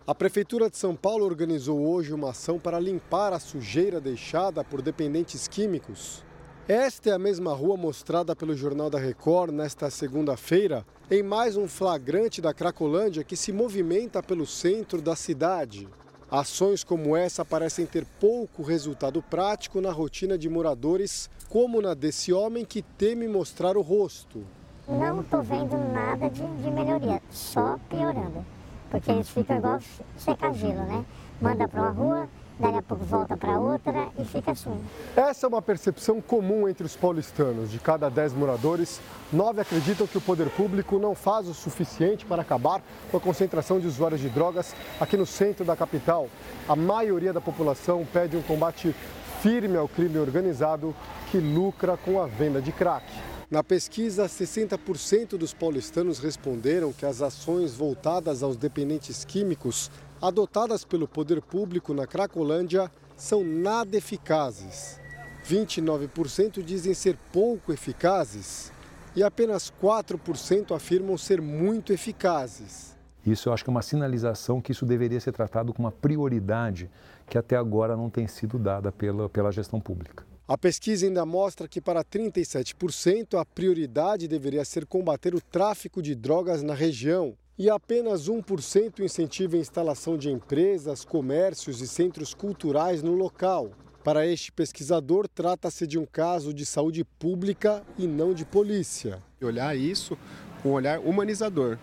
[0.05, 4.81] A Prefeitura de São Paulo organizou hoje uma ação para limpar a sujeira deixada por
[4.81, 6.23] dependentes químicos.
[6.67, 11.67] Esta é a mesma rua mostrada pelo Jornal da Record nesta segunda-feira, em mais um
[11.67, 15.89] flagrante da Cracolândia que se movimenta pelo centro da cidade.
[16.29, 22.31] Ações como essa parecem ter pouco resultado prático na rotina de moradores, como na desse
[22.31, 24.45] homem que teme mostrar o rosto.
[24.87, 28.45] Não estou vendo nada de, de, melhoria, só piorando.
[28.89, 29.79] Porque eles ficam igual
[30.15, 31.05] secar gelo, né?
[31.41, 32.29] Manda para uma rua,
[32.61, 34.79] daí a pouco volta para outra e fica assim.
[35.15, 37.71] Essa é uma percepção comum entre os paulistanos.
[37.71, 39.01] De cada 10 moradores,
[39.33, 43.79] 9 acreditam que o poder público não faz o suficiente para acabar com a concentração
[43.79, 46.29] de usuários de drogas aqui no centro da capital.
[46.69, 48.95] A maioria da população pede um combate
[49.41, 50.95] firme ao crime organizado
[51.31, 53.05] que lucra com a venda de crack.
[53.51, 61.05] Na pesquisa, 60% dos paulistanos responderam que as ações voltadas aos dependentes químicos adotadas pelo
[61.05, 65.01] poder público na Cracolândia são nada eficazes.
[65.45, 68.71] 29% dizem ser pouco eficazes
[69.13, 72.95] e apenas 4% afirmam ser muito eficazes.
[73.25, 76.89] Isso eu acho que é uma sinalização que isso deveria ser tratado como uma prioridade
[77.27, 80.30] que até agora não tem sido dada pela, pela gestão pública.
[80.51, 86.13] A pesquisa ainda mostra que para 37% a prioridade deveria ser combater o tráfico de
[86.13, 93.01] drogas na região, e apenas 1% incentiva a instalação de empresas, comércios e centros culturais
[93.01, 93.71] no local.
[94.03, 99.23] Para este pesquisador, trata-se de um caso de saúde pública e não de polícia.
[99.41, 100.17] Olhar isso
[100.61, 101.79] com um olhar humanizador,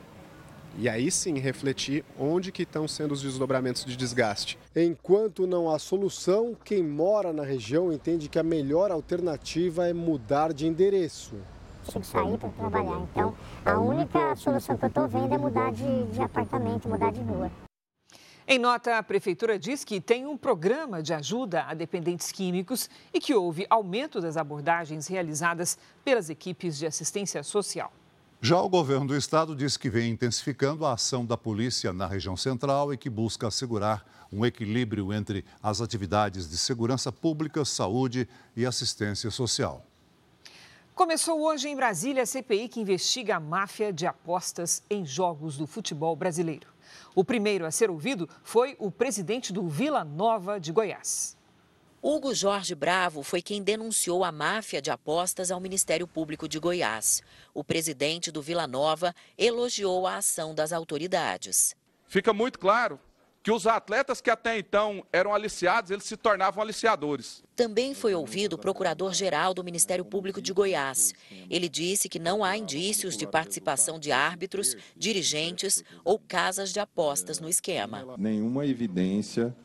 [0.77, 4.59] e aí sim refletir onde que estão sendo os desdobramentos de desgaste.
[4.75, 10.53] Enquanto não há solução, quem mora na região entende que a melhor alternativa é mudar
[10.53, 11.37] de endereço.
[11.93, 13.01] Tem que sair para trabalhar.
[13.11, 17.21] Então, a única solução que eu estou vendo é mudar de, de apartamento, mudar de
[17.21, 17.51] rua.
[18.51, 23.21] Em nota, a Prefeitura diz que tem um programa de ajuda a dependentes químicos e
[23.21, 27.93] que houve aumento das abordagens realizadas pelas equipes de assistência social.
[28.41, 32.37] Já o governo do estado diz que vem intensificando a ação da polícia na região
[32.37, 38.65] central e que busca assegurar um equilíbrio entre as atividades de segurança pública, saúde e
[38.65, 39.85] assistência social.
[40.95, 45.67] Começou hoje em Brasília a CPI que investiga a máfia de apostas em jogos do
[45.67, 46.69] futebol brasileiro.
[47.17, 51.38] O primeiro a ser ouvido foi o presidente do Vila Nova de Goiás.
[52.01, 57.23] Hugo Jorge Bravo foi quem denunciou a máfia de apostas ao Ministério Público de Goiás.
[57.53, 61.75] O presidente do Vila Nova elogiou a ação das autoridades.
[62.07, 63.01] Fica muito claro
[63.43, 67.43] que os atletas que até então eram aliciados, eles se tornavam aliciadores.
[67.57, 71.13] Também foi ouvido o procurador-geral do Ministério Público de Goiás.
[71.51, 77.41] Ele disse que não há indícios de participação de árbitros, dirigentes ou casas de apostas
[77.41, 78.05] no esquema.
[78.17, 79.57] Nenhuma evidência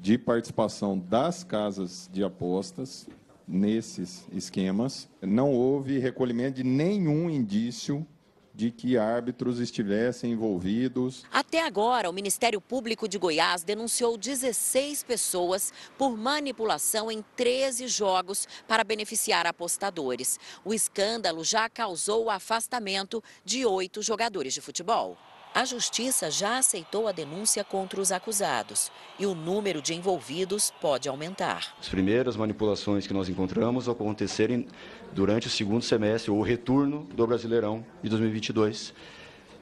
[0.00, 3.06] de participação das casas de apostas
[3.46, 5.08] nesses esquemas.
[5.20, 8.06] Não houve recolhimento de nenhum indício
[8.54, 11.24] de que árbitros estivessem envolvidos.
[11.30, 18.48] Até agora, o Ministério Público de Goiás denunciou 16 pessoas por manipulação em 13 jogos
[18.66, 20.38] para beneficiar apostadores.
[20.64, 25.16] O escândalo já causou o afastamento de oito jogadores de futebol.
[25.52, 31.08] A justiça já aceitou a denúncia contra os acusados e o número de envolvidos pode
[31.08, 31.74] aumentar.
[31.80, 34.68] As primeiras manipulações que nós encontramos acontecerem
[35.12, 38.94] durante o segundo semestre, ou o retorno do Brasileirão de 2022.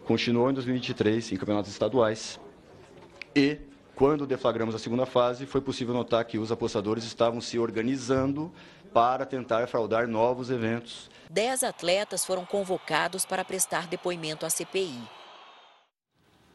[0.05, 2.39] Continuou em 2023 em campeonatos estaduais
[3.35, 3.59] e,
[3.95, 8.53] quando deflagramos a segunda fase, foi possível notar que os apostadores estavam se organizando
[8.93, 11.11] para tentar fraudar novos eventos.
[11.31, 15.18] Dez atletas foram convocados para prestar depoimento à CPI.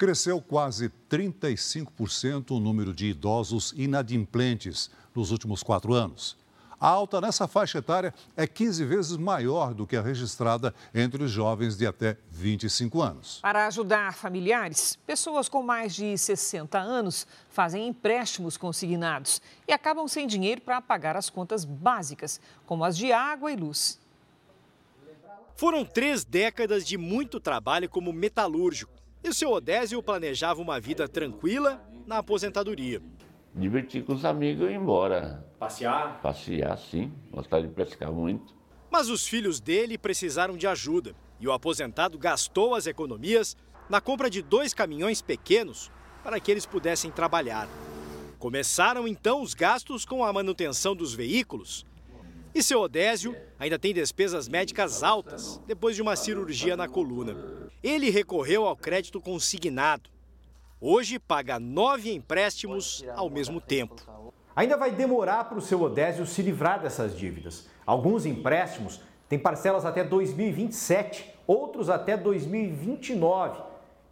[0.04, 6.36] Cresceu quase 35% o número de idosos inadimplentes nos últimos quatro anos.
[6.78, 11.32] A alta nessa faixa etária é 15 vezes maior do que a registrada entre os
[11.32, 13.40] jovens de até 25 anos.
[13.42, 20.28] Para ajudar familiares, pessoas com mais de 60 anos fazem empréstimos consignados e acabam sem
[20.28, 23.98] dinheiro para pagar as contas básicas, como as de água e luz.
[25.56, 31.08] Foram três décadas de muito trabalho como metalúrgico e o seu Odésio planejava uma vida
[31.08, 33.02] tranquila na aposentadoria.
[33.56, 35.46] Divertir com os amigos e ir embora.
[35.60, 36.20] Passear?
[36.22, 37.12] Passear, sim.
[37.32, 38.54] Gostava de pescar muito.
[38.92, 43.56] Mas os filhos dele precisaram de ajuda e o aposentado gastou as economias
[43.90, 45.92] na compra de dois caminhões pequenos
[46.24, 47.68] para que eles pudessem trabalhar.
[48.40, 51.86] Começaram então os gastos com a manutenção dos veículos
[52.54, 57.36] e seu Odésio ainda tem despesas médicas altas depois de uma cirurgia na coluna.
[57.82, 60.10] Ele recorreu ao crédito consignado.
[60.80, 63.96] Hoje paga nove empréstimos ao mesmo tempo.
[64.56, 67.68] Ainda vai demorar para o seu Odésio se livrar dessas dívidas.
[67.86, 73.62] Alguns empréstimos têm parcelas até 2027, outros até 2029.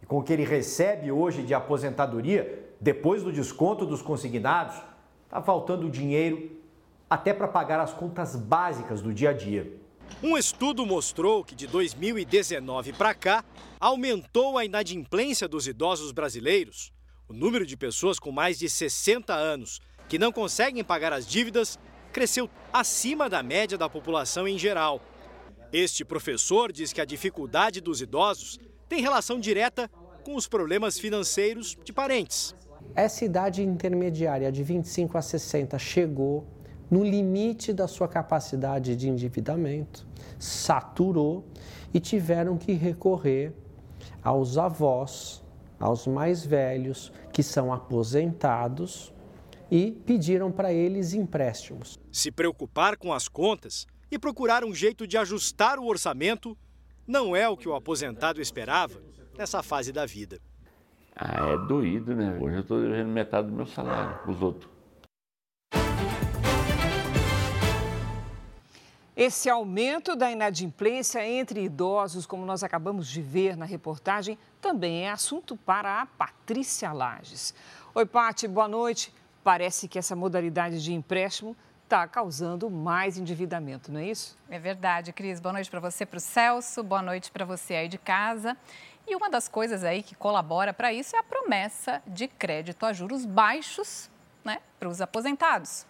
[0.02, 4.74] E com o que ele recebe hoje de aposentadoria, depois do desconto dos consignados,
[5.26, 6.61] está faltando dinheiro
[7.12, 9.70] até para pagar as contas básicas do dia a dia.
[10.22, 13.44] Um estudo mostrou que de 2019 para cá
[13.78, 16.90] aumentou a inadimplência dos idosos brasileiros.
[17.28, 21.78] O número de pessoas com mais de 60 anos que não conseguem pagar as dívidas
[22.14, 24.98] cresceu acima da média da população em geral.
[25.70, 29.86] Este professor diz que a dificuldade dos idosos tem relação direta
[30.24, 32.56] com os problemas financeiros de parentes.
[32.94, 36.61] Essa idade intermediária de 25 a 60 chegou
[36.92, 40.06] no limite da sua capacidade de endividamento,
[40.38, 41.42] saturou
[41.94, 43.54] e tiveram que recorrer
[44.22, 45.42] aos avós,
[45.80, 49.10] aos mais velhos, que são aposentados
[49.70, 51.98] e pediram para eles empréstimos.
[52.12, 56.54] Se preocupar com as contas e procurar um jeito de ajustar o orçamento
[57.06, 59.00] não é o que o aposentado esperava
[59.38, 60.38] nessa fase da vida.
[61.16, 62.38] Ah, é doído, né?
[62.38, 64.71] Hoje eu estou devendo metade do meu salário para os outros.
[69.14, 75.10] Esse aumento da inadimplência entre idosos, como nós acabamos de ver na reportagem, também é
[75.10, 77.54] assunto para a Patrícia Lages.
[77.94, 79.12] Oi, Pati, boa noite.
[79.44, 81.54] Parece que essa modalidade de empréstimo
[81.84, 84.34] está causando mais endividamento, não é isso?
[84.48, 85.40] É verdade, Cris.
[85.40, 86.82] Boa noite para você, para o Celso.
[86.82, 88.56] Boa noite para você aí de casa.
[89.06, 92.94] E uma das coisas aí que colabora para isso é a promessa de crédito a
[92.94, 94.08] juros baixos
[94.42, 95.84] né, para os aposentados.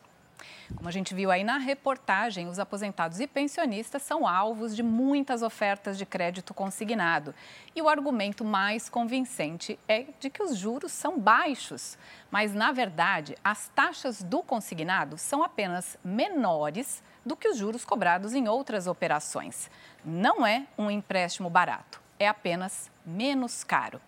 [0.74, 5.42] Como a gente viu aí na reportagem, os aposentados e pensionistas são alvos de muitas
[5.42, 7.34] ofertas de crédito consignado.
[7.74, 11.98] E o argumento mais convincente é de que os juros são baixos.
[12.30, 18.34] Mas, na verdade, as taxas do consignado são apenas menores do que os juros cobrados
[18.34, 19.70] em outras operações.
[20.04, 24.00] Não é um empréstimo barato, é apenas menos caro.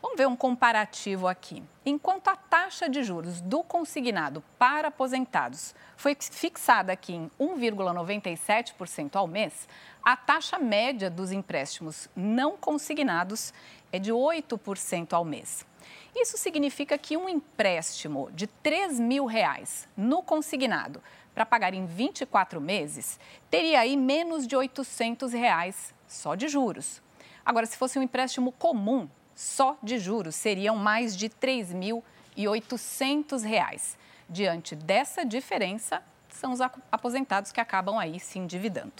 [0.00, 1.60] Vamos ver um comparativo aqui.
[1.84, 9.26] Enquanto a taxa de juros do consignado para aposentados foi fixada aqui em 1,97% ao
[9.26, 9.66] mês,
[10.04, 13.52] a taxa média dos empréstimos não consignados
[13.90, 15.66] é de 8% ao mês.
[16.14, 21.02] Isso significa que um empréstimo de 3 mil reais no consignado
[21.34, 23.18] para pagar em 24 meses
[23.50, 27.02] teria aí menos de 800 reais só de juros.
[27.44, 31.62] Agora, se fosse um empréstimo comum, só de juros seriam mais de R$
[32.36, 33.96] 3.800.
[34.28, 38.94] Diante dessa diferença, são os aposentados que acabam aí se endividando.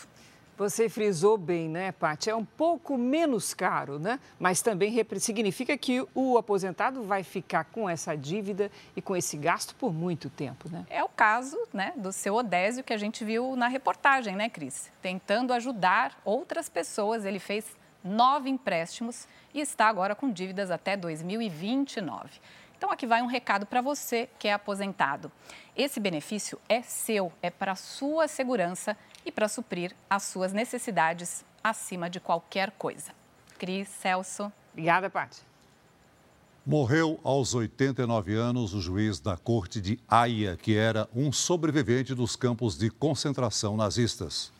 [0.56, 2.30] Você frisou bem, né, Paty?
[2.30, 4.20] É um pouco menos caro, né?
[4.38, 9.74] Mas também significa que o aposentado vai ficar com essa dívida e com esse gasto
[9.74, 10.86] por muito tempo, né?
[10.88, 14.88] É o caso, né, do seu Odésio que a gente viu na reportagem, né, Cris?
[15.02, 17.64] Tentando ajudar outras pessoas, ele fez
[18.02, 22.40] nove empréstimos e está agora com dívidas até 2029.
[22.76, 25.32] Então, aqui vai um recado para você que é aposentado.
[25.76, 28.96] Esse benefício é seu, é para a sua segurança
[29.26, 33.12] e para suprir as suas necessidades acima de qualquer coisa.
[33.58, 34.52] Cris, Celso.
[34.72, 35.40] Obrigada, Paty.
[36.64, 42.36] Morreu aos 89 anos o juiz da corte de Haia, que era um sobrevivente dos
[42.36, 44.52] campos de concentração nazistas.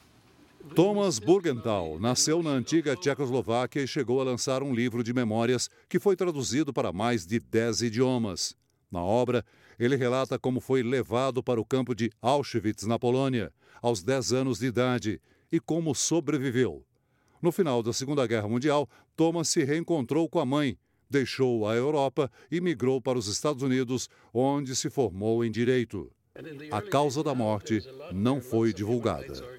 [0.75, 5.99] Thomas Burgenthal nasceu na antiga Tchecoslováquia e chegou a lançar um livro de memórias que
[5.99, 8.57] foi traduzido para mais de dez idiomas.
[8.91, 9.45] Na obra,
[9.79, 14.59] ele relata como foi levado para o campo de Auschwitz, na Polônia, aos 10 anos
[14.59, 15.21] de idade
[15.53, 16.85] e como sobreviveu.
[17.41, 20.77] No final da Segunda Guerra Mundial, Thomas se reencontrou com a mãe,
[21.09, 26.11] deixou a Europa e migrou para os Estados Unidos, onde se formou em direito.
[26.71, 27.81] A causa da morte
[28.13, 29.58] não foi divulgada.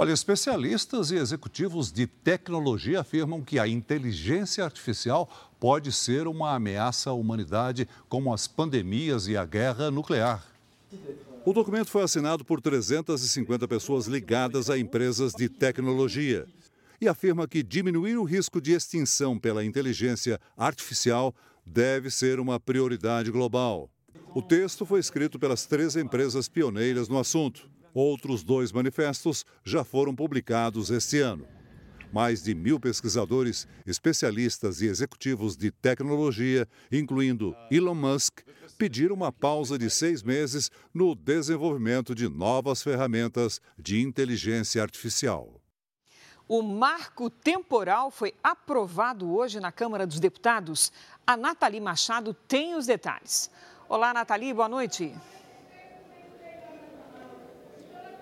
[0.00, 5.28] Olha, especialistas e executivos de tecnologia afirmam que a inteligência artificial
[5.58, 10.46] pode ser uma ameaça à humanidade, como as pandemias e a guerra nuclear.
[11.44, 16.46] O documento foi assinado por 350 pessoas ligadas a empresas de tecnologia
[17.00, 21.34] e afirma que diminuir o risco de extinção pela inteligência artificial
[21.66, 23.90] deve ser uma prioridade global.
[24.32, 27.68] O texto foi escrito pelas três empresas pioneiras no assunto.
[28.00, 31.44] Outros dois manifestos já foram publicados este ano.
[32.12, 38.42] Mais de mil pesquisadores, especialistas e executivos de tecnologia, incluindo Elon Musk,
[38.78, 45.60] pediram uma pausa de seis meses no desenvolvimento de novas ferramentas de inteligência artificial.
[46.46, 50.92] O marco temporal foi aprovado hoje na Câmara dos Deputados.
[51.26, 53.50] A Nathalie Machado tem os detalhes.
[53.88, 55.12] Olá, Nathalie, boa noite.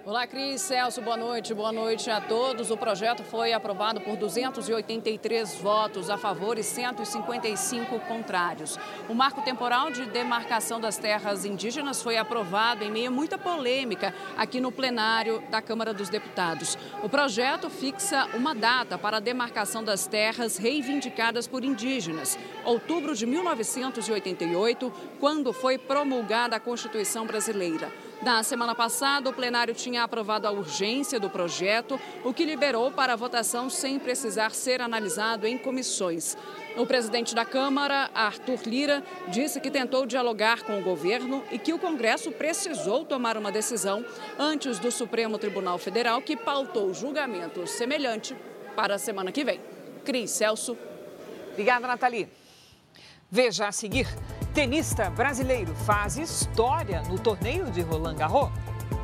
[0.07, 2.71] Olá, Cris, Celso, boa noite, boa noite a todos.
[2.71, 8.79] O projeto foi aprovado por 283 votos a favor e 155 contrários.
[9.09, 14.15] O marco temporal de demarcação das terras indígenas foi aprovado em meio a muita polêmica
[14.37, 16.79] aqui no plenário da Câmara dos Deputados.
[17.03, 23.27] O projeto fixa uma data para a demarcação das terras reivindicadas por indígenas, outubro de
[23.27, 28.06] 1988, quando foi promulgada a Constituição Brasileira.
[28.23, 33.13] Na semana passada, o plenário tinha aprovado a urgência do projeto, o que liberou para
[33.13, 36.37] a votação sem precisar ser analisado em comissões.
[36.77, 41.73] O presidente da Câmara, Arthur Lira, disse que tentou dialogar com o governo e que
[41.73, 44.05] o Congresso precisou tomar uma decisão
[44.39, 48.37] antes do Supremo Tribunal Federal, que pautou julgamento semelhante
[48.75, 49.61] para a semana que vem.
[50.05, 50.77] Cris Celso.
[51.53, 52.29] Obrigada, Nathalie.
[53.31, 54.07] Veja a seguir.
[54.57, 58.49] Tenista brasileiro faz história no torneio de Roland Garros.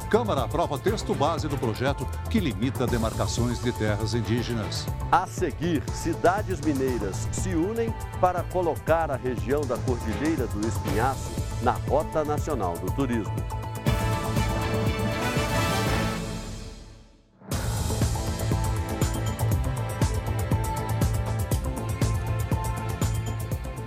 [0.09, 4.87] Câmara aprova texto base do projeto que limita demarcações de terras indígenas.
[5.11, 11.31] A seguir, cidades mineiras se unem para colocar a região da Cordilheira do Espinhaço
[11.61, 13.62] na Rota Nacional do Turismo.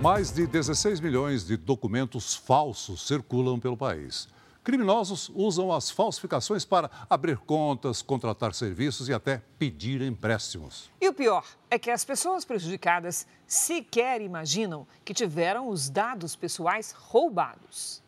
[0.06, 4.28] Mais de 16 milhões de documentos falsos circulam pelo país.
[4.62, 10.88] Criminosos usam as falsificações para abrir contas, contratar serviços e até pedir empréstimos.
[11.00, 16.92] E o pior é que as pessoas prejudicadas sequer imaginam que tiveram os dados pessoais
[16.92, 18.00] roubados.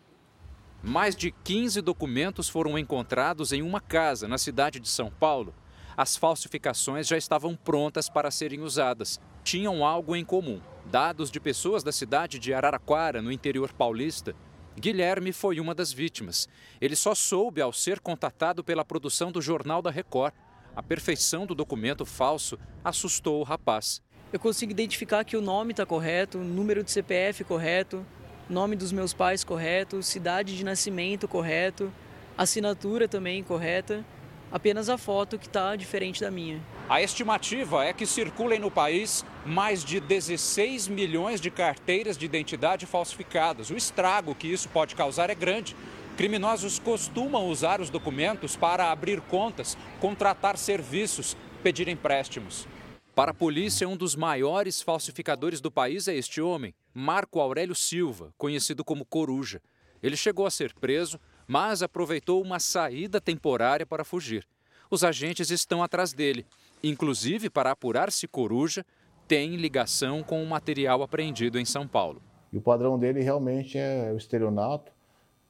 [0.80, 5.52] Mais de 15 documentos foram encontrados em uma casa na cidade de São Paulo.
[5.96, 9.18] As falsificações já estavam prontas para serem usadas.
[9.42, 10.60] Tinham algo em comum:
[10.90, 14.34] dados de pessoas da cidade de Araraquara, no interior paulista.
[14.74, 16.48] Guilherme foi uma das vítimas.
[16.80, 20.32] Ele só soube ao ser contatado pela produção do Jornal da Record.
[20.74, 24.00] A perfeição do documento falso assustou o rapaz.
[24.32, 28.04] Eu consigo identificar que o nome está correto, o número de CPF correto,
[28.48, 31.92] nome dos meus pais correto, cidade de nascimento correto,
[32.36, 34.04] assinatura também correta,
[34.50, 36.60] apenas a foto que está diferente da minha.
[36.88, 42.86] A estimativa é que circulem no país mais de 16 milhões de carteiras de identidade
[42.86, 43.70] falsificadas.
[43.70, 45.76] O estrago que isso pode causar é grande.
[46.16, 52.66] Criminosos costumam usar os documentos para abrir contas, contratar serviços, pedir empréstimos.
[53.14, 58.32] Para a polícia, um dos maiores falsificadores do país é este homem, Marco Aurélio Silva,
[58.38, 59.60] conhecido como Coruja.
[60.02, 61.18] Ele chegou a ser preso,
[61.48, 64.46] mas aproveitou uma saída temporária para fugir.
[64.90, 66.46] Os agentes estão atrás dele,
[66.84, 68.84] inclusive para apurar se Coruja
[69.26, 72.22] tem ligação com o material apreendido em São Paulo.
[72.52, 74.92] E o padrão dele realmente é o estelionato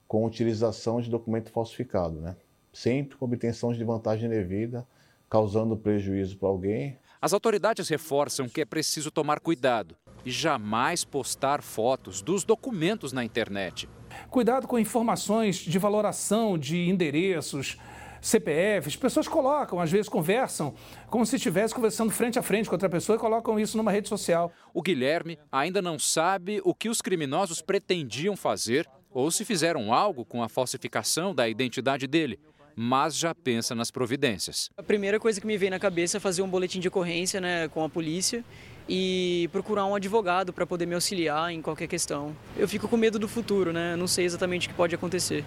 [0.07, 2.37] com utilização de documento falsificado, né?
[2.73, 4.87] Sempre com obtenção de vantagem devida,
[5.29, 11.63] causando prejuízo para alguém, as autoridades reforçam que é preciso tomar cuidado e jamais postar
[11.63, 13.89] fotos dos documentos na internet.
[14.31, 17.79] Cuidado com informações de valoração de endereços,
[18.21, 18.97] CPFs.
[18.97, 20.75] Pessoas colocam, às vezes conversam,
[21.09, 24.09] como se estivesse conversando frente a frente com outra pessoa e colocam isso numa rede
[24.09, 24.53] social.
[24.75, 30.25] O Guilherme ainda não sabe o que os criminosos pretendiam fazer ou se fizeram algo
[30.25, 32.39] com a falsificação da identidade dele
[32.81, 34.71] mas já pensa nas providências.
[34.77, 37.67] A primeira coisa que me veio na cabeça é fazer um boletim de ocorrência né,
[37.67, 38.45] com a polícia
[38.89, 42.35] e procurar um advogado para poder me auxiliar em qualquer questão.
[42.57, 43.95] Eu fico com medo do futuro, né?
[43.97, 45.45] Não sei exatamente o que pode acontecer.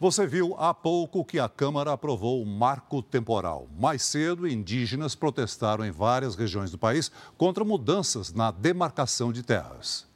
[0.00, 3.66] Você viu há pouco que a Câmara aprovou o marco temporal.
[3.76, 10.06] Mais cedo, indígenas protestaram em várias regiões do país contra mudanças na demarcação de terras.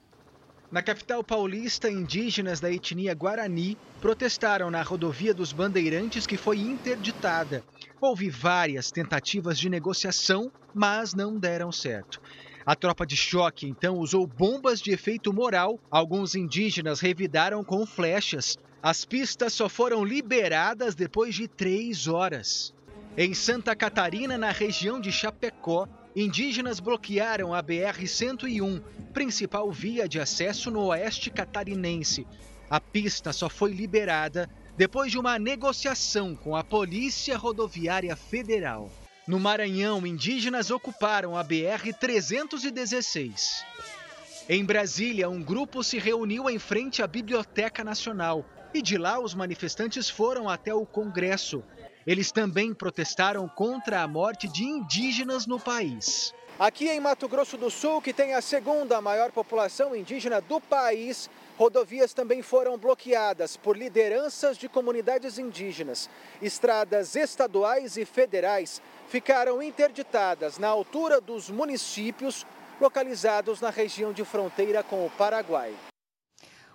[0.71, 7.65] Na capital paulista, indígenas da etnia Guarani protestaram na rodovia dos Bandeirantes que foi interditada.
[8.05, 12.21] Houve várias tentativas de negociação, mas não deram certo.
[12.67, 15.79] A tropa de choque então usou bombas de efeito moral.
[15.89, 18.59] Alguns indígenas revidaram com flechas.
[18.83, 22.75] As pistas só foram liberadas depois de três horas.
[23.17, 25.87] Em Santa Catarina, na região de Chapecó,
[26.17, 28.83] indígenas bloquearam a BR-101,
[29.13, 32.27] principal via de acesso no oeste catarinense.
[32.69, 38.91] A pista só foi liberada depois de uma negociação com a Polícia Rodoviária Federal.
[39.27, 43.65] No Maranhão, indígenas ocuparam a BR-316.
[44.49, 48.45] Em Brasília, um grupo se reuniu em frente à Biblioteca Nacional
[48.75, 51.63] e de lá os manifestantes foram até o Congresso.
[52.07, 56.35] Eles também protestaram contra a morte de indígenas no país.
[56.59, 61.31] Aqui em Mato Grosso do Sul, que tem a segunda maior população indígena do país,
[61.59, 66.09] rodovias também foram bloqueadas por lideranças de comunidades indígenas.
[66.41, 72.47] Estradas estaduais e federais ficaram interditadas na altura dos municípios
[72.81, 75.75] localizados na região de fronteira com o Paraguai.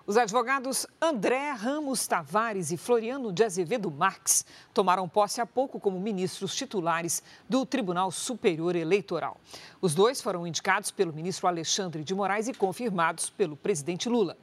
[0.07, 5.99] Os advogados André Ramos Tavares e Floriano de Azevedo Marques tomaram posse há pouco como
[5.99, 9.35] ministros titulares do Tribunal Superior Eleitoral.
[9.81, 14.37] Os dois foram indicados pelo ministro Alexandre de Moraes e confirmados pelo presidente Lula.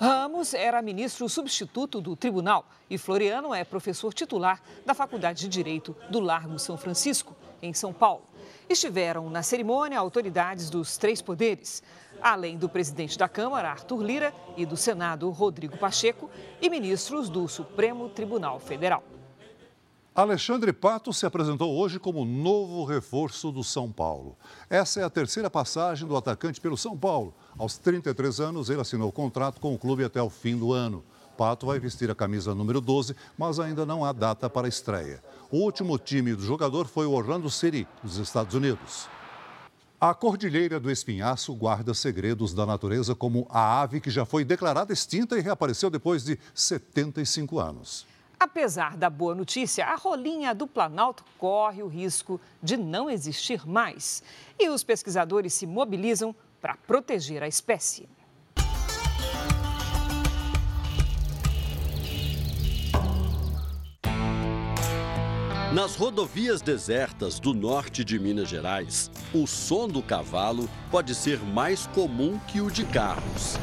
[0.00, 5.94] Ramos era ministro substituto do tribunal e Floriano é professor titular da Faculdade de Direito
[6.08, 8.24] do Largo São Francisco, em São Paulo.
[8.66, 11.82] Estiveram na cerimônia autoridades dos três poderes
[12.22, 17.48] além do presidente da Câmara, Arthur Lira, e do Senado, Rodrigo Pacheco, e ministros do
[17.48, 19.02] Supremo Tribunal Federal.
[20.14, 24.36] Alexandre Pato se apresentou hoje como novo reforço do São Paulo.
[24.68, 27.34] Essa é a terceira passagem do atacante pelo São Paulo.
[27.56, 31.02] Aos 33 anos, ele assinou o contrato com o clube até o fim do ano.
[31.38, 35.22] Pato vai vestir a camisa número 12, mas ainda não há data para a estreia.
[35.50, 39.08] O último time do jogador foi o Orlando City, dos Estados Unidos.
[40.04, 44.92] A Cordilheira do Espinhaço guarda segredos da natureza como a ave que já foi declarada
[44.92, 48.04] extinta e reapareceu depois de 75 anos.
[48.40, 54.24] Apesar da boa notícia, a rolinha do Planalto corre o risco de não existir mais.
[54.58, 58.08] E os pesquisadores se mobilizam para proteger a espécie.
[65.72, 71.86] Nas rodovias desertas do norte de Minas Gerais, o som do cavalo pode ser mais
[71.86, 73.58] comum que o de carros.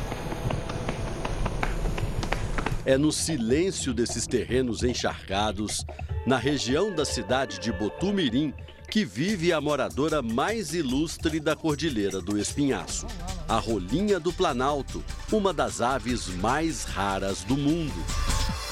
[2.83, 5.85] É no silêncio desses terrenos encharcados,
[6.25, 8.55] na região da cidade de Botumirim,
[8.89, 13.05] que vive a moradora mais ilustre da Cordilheira do Espinhaço,
[13.47, 18.28] a rolinha do Planalto, uma das aves mais raras do mundo.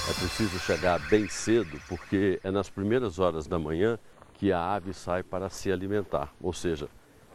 [0.09, 3.99] É preciso chegar bem cedo, porque é nas primeiras horas da manhã
[4.35, 6.33] que a ave sai para se alimentar.
[6.41, 6.87] Ou seja,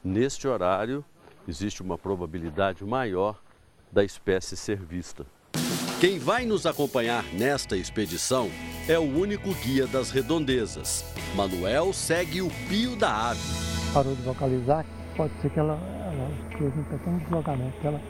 [0.02, 1.04] neste horário
[1.46, 3.38] existe uma probabilidade maior
[3.92, 5.26] da espécie ser vista.
[6.00, 8.50] Quem vai nos acompanhar nesta expedição
[8.88, 11.04] é o único guia das redondezas.
[11.36, 13.40] Manuel segue o pio da ave.
[13.92, 17.76] Parou de vocalizar, pode ser que ela, ela esteja em pequeno deslocamento.
[17.86, 18.00] Ela,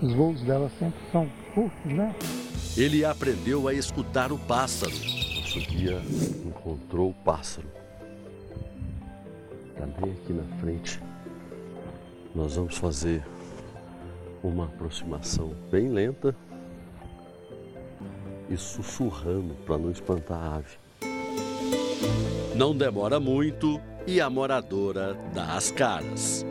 [0.00, 2.14] os voos dela sempre são curtos, né?
[2.76, 4.92] Ele aprendeu a escutar o pássaro.
[4.92, 6.00] Nosso guia
[6.46, 7.66] encontrou o pássaro.
[9.70, 11.00] Está bem aqui na frente.
[12.34, 13.24] Nós vamos fazer
[14.42, 16.34] uma aproximação bem lenta
[18.48, 20.78] e sussurrando para não espantar a ave.
[22.54, 26.44] Não demora muito e a moradora dá as caras.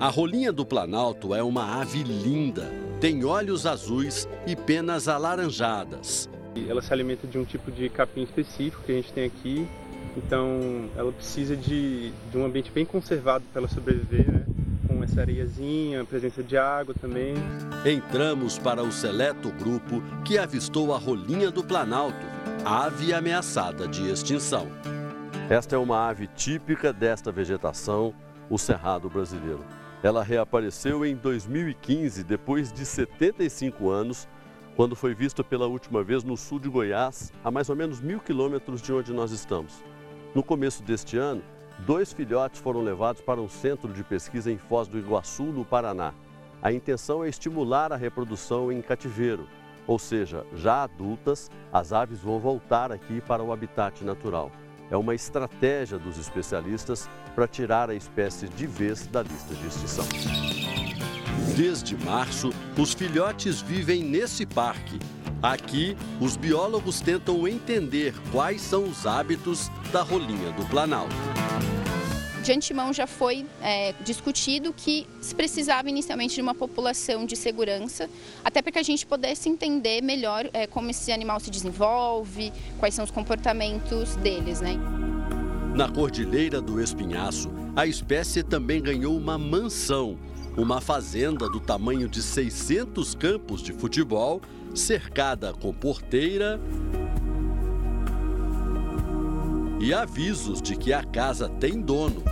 [0.00, 2.70] A rolinha do Planalto é uma ave linda,
[3.00, 6.28] tem olhos azuis e penas alaranjadas.
[6.68, 9.68] Ela se alimenta de um tipo de capim específico que a gente tem aqui,
[10.16, 14.44] então ela precisa de, de um ambiente bem conservado para ela sobreviver, né?
[14.88, 17.34] com essa areiazinha, presença de água também.
[17.86, 22.26] Entramos para o seleto grupo que avistou a rolinha do Planalto,
[22.64, 24.66] ave ameaçada de extinção.
[25.48, 28.12] Esta é uma ave típica desta vegetação,
[28.50, 29.77] o cerrado brasileiro.
[30.02, 34.28] Ela reapareceu em 2015, depois de 75 anos,
[34.76, 38.20] quando foi vista pela última vez no sul de Goiás, a mais ou menos mil
[38.20, 39.82] quilômetros de onde nós estamos.
[40.34, 41.42] No começo deste ano,
[41.78, 46.12] Dois filhotes foram levados para um centro de pesquisa em Foz do Iguaçu, no Paraná.
[46.60, 49.46] A intenção é estimular a reprodução em cativeiro,
[49.86, 54.50] ou seja, já adultas, as aves vão voltar aqui para o habitat natural.
[54.90, 60.06] É uma estratégia dos especialistas para tirar a espécie de vez da lista de extinção.
[61.56, 64.98] Desde março, os filhotes vivem nesse parque.
[65.42, 71.14] Aqui, os biólogos tentam entender quais são os hábitos da rolinha do Planalto
[72.48, 78.08] de antemão já foi é, discutido que se precisava inicialmente de uma população de segurança,
[78.42, 82.94] até para que a gente pudesse entender melhor é, como esse animal se desenvolve, quais
[82.94, 84.62] são os comportamentos deles.
[84.62, 84.78] Né?
[85.74, 90.18] Na Cordilheira do Espinhaço, a espécie também ganhou uma mansão,
[90.56, 94.40] uma fazenda do tamanho de 600 campos de futebol,
[94.74, 96.58] cercada com porteira
[99.80, 102.22] e avisos de que a casa tem dono.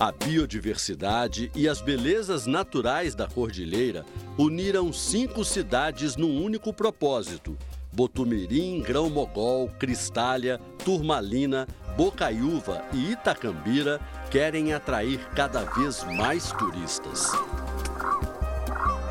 [0.00, 4.06] A biodiversidade e as belezas naturais da cordilheira
[4.38, 7.58] uniram cinco cidades num único propósito:
[7.92, 11.66] Botumirim, Grão Mogol, Cristália, Turmalina,
[11.96, 14.00] Bocaiúva e Itacambira
[14.30, 17.32] querem atrair cada vez mais turistas.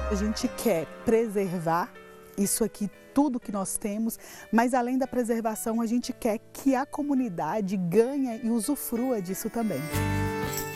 [0.10, 1.92] A gente quer preservar
[2.38, 4.20] isso aqui, tudo que nós temos,
[4.52, 9.82] mas além da preservação, a gente quer que a comunidade ganhe e usufrua disso também.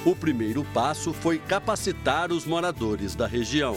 [0.03, 3.75] O primeiro passo foi capacitar os moradores da região.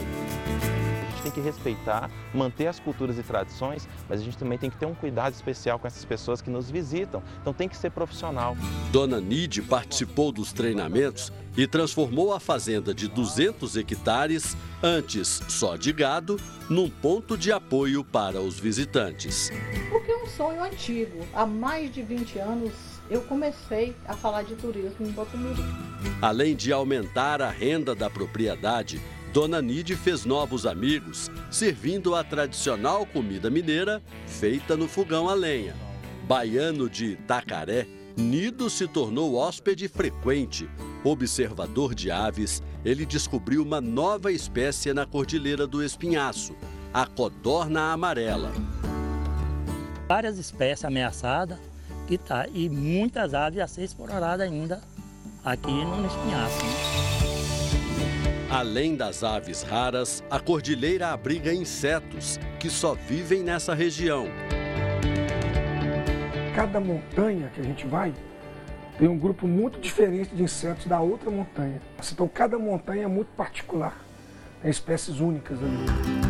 [1.25, 4.85] Tem que respeitar, manter as culturas e tradições, mas a gente também tem que ter
[4.85, 7.23] um cuidado especial com essas pessoas que nos visitam.
[7.41, 8.55] Então tem que ser profissional.
[8.93, 15.95] Dona Nide participou dos treinamentos e transformou a fazenda de 200 hectares, antes só de
[15.95, 19.51] gado, num ponto de apoio para os visitantes.
[19.91, 21.21] Porque é um sonho antigo.
[21.33, 22.73] Há mais de 20 anos
[23.09, 25.65] eu comecei a falar de turismo em Botumirim.
[26.21, 29.01] Além de aumentar a renda da propriedade,
[29.35, 35.75] Dona Nide fez novos amigos, servindo a tradicional comida mineira feita no fogão a lenha.
[36.23, 37.85] Baiano de Tacaré,
[38.17, 40.71] Nido se tornou hóspede frequente.
[41.03, 46.55] Observador de aves, ele descobriu uma nova espécie na Cordilheira do Espinhaço,
[46.93, 48.53] a codorna amarela.
[50.07, 51.59] Várias espécies ameaçadas
[52.07, 54.81] que tá, e muitas aves a ser exploradas ainda
[55.45, 57.24] aqui no Espinhaço.
[58.55, 64.29] Além das aves raras, a cordilheira abriga insetos que só vivem nessa região.
[66.55, 68.15] Cada montanha que a gente vai
[68.97, 71.83] tem um grupo muito diferente de insetos da outra montanha.
[72.13, 73.99] Então cada montanha é muito particular,
[74.63, 76.25] tem espécies únicas ali.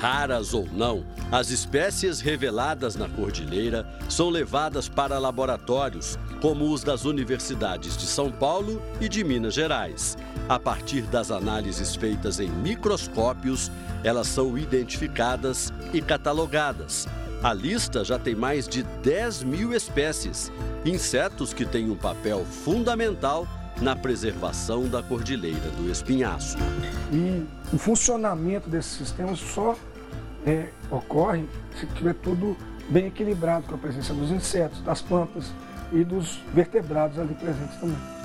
[0.00, 7.04] Raras ou não, as espécies reveladas na cordilheira são levadas para laboratórios, como os das
[7.04, 10.16] universidades de São Paulo e de Minas Gerais.
[10.48, 13.70] A partir das análises feitas em microscópios,
[14.02, 17.06] elas são identificadas e catalogadas.
[17.42, 20.50] A lista já tem mais de 10 mil espécies,
[20.86, 23.46] insetos que têm um papel fundamental
[23.78, 26.56] na preservação da Cordilheira do Espinhaço.
[27.12, 29.76] E o funcionamento desses sistemas só
[30.46, 31.44] é, ocorre
[31.78, 32.56] se tiver tudo
[32.88, 35.52] bem equilibrado com a presença dos insetos, das plantas
[35.92, 38.17] e dos vertebrados ali presentes também.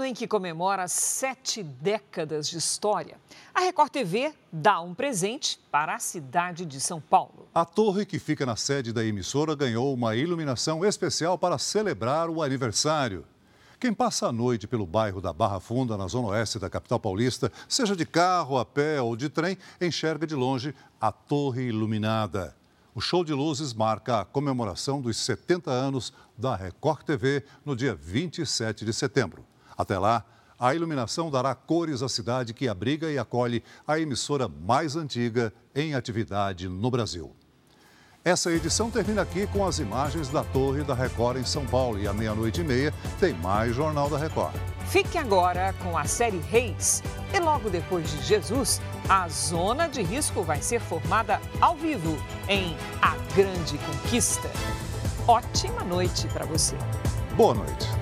[0.00, 3.18] Ano em que comemora sete décadas de história,
[3.54, 7.46] a Record TV dá um presente para a cidade de São Paulo.
[7.54, 12.42] A torre que fica na sede da emissora ganhou uma iluminação especial para celebrar o
[12.42, 13.26] aniversário.
[13.78, 17.52] Quem passa a noite pelo bairro da Barra Funda, na zona oeste da capital paulista,
[17.68, 22.56] seja de carro, a pé ou de trem, enxerga de longe a torre iluminada.
[22.94, 27.94] O show de luzes marca a comemoração dos 70 anos da Record TV no dia
[27.94, 29.49] 27 de setembro.
[29.80, 30.24] Até lá,
[30.58, 35.94] a iluminação dará cores à cidade que abriga e acolhe a emissora mais antiga em
[35.94, 37.34] atividade no Brasil.
[38.22, 41.98] Essa edição termina aqui com as imagens da Torre da Record em São Paulo.
[41.98, 44.54] E à meia-noite e meia tem mais Jornal da Record.
[44.84, 47.02] Fique agora com a série Reis.
[47.32, 52.76] E logo depois de Jesus, a zona de risco vai ser formada ao vivo em
[53.00, 54.50] A Grande Conquista.
[55.26, 56.76] Ótima noite para você.
[57.34, 57.99] Boa noite.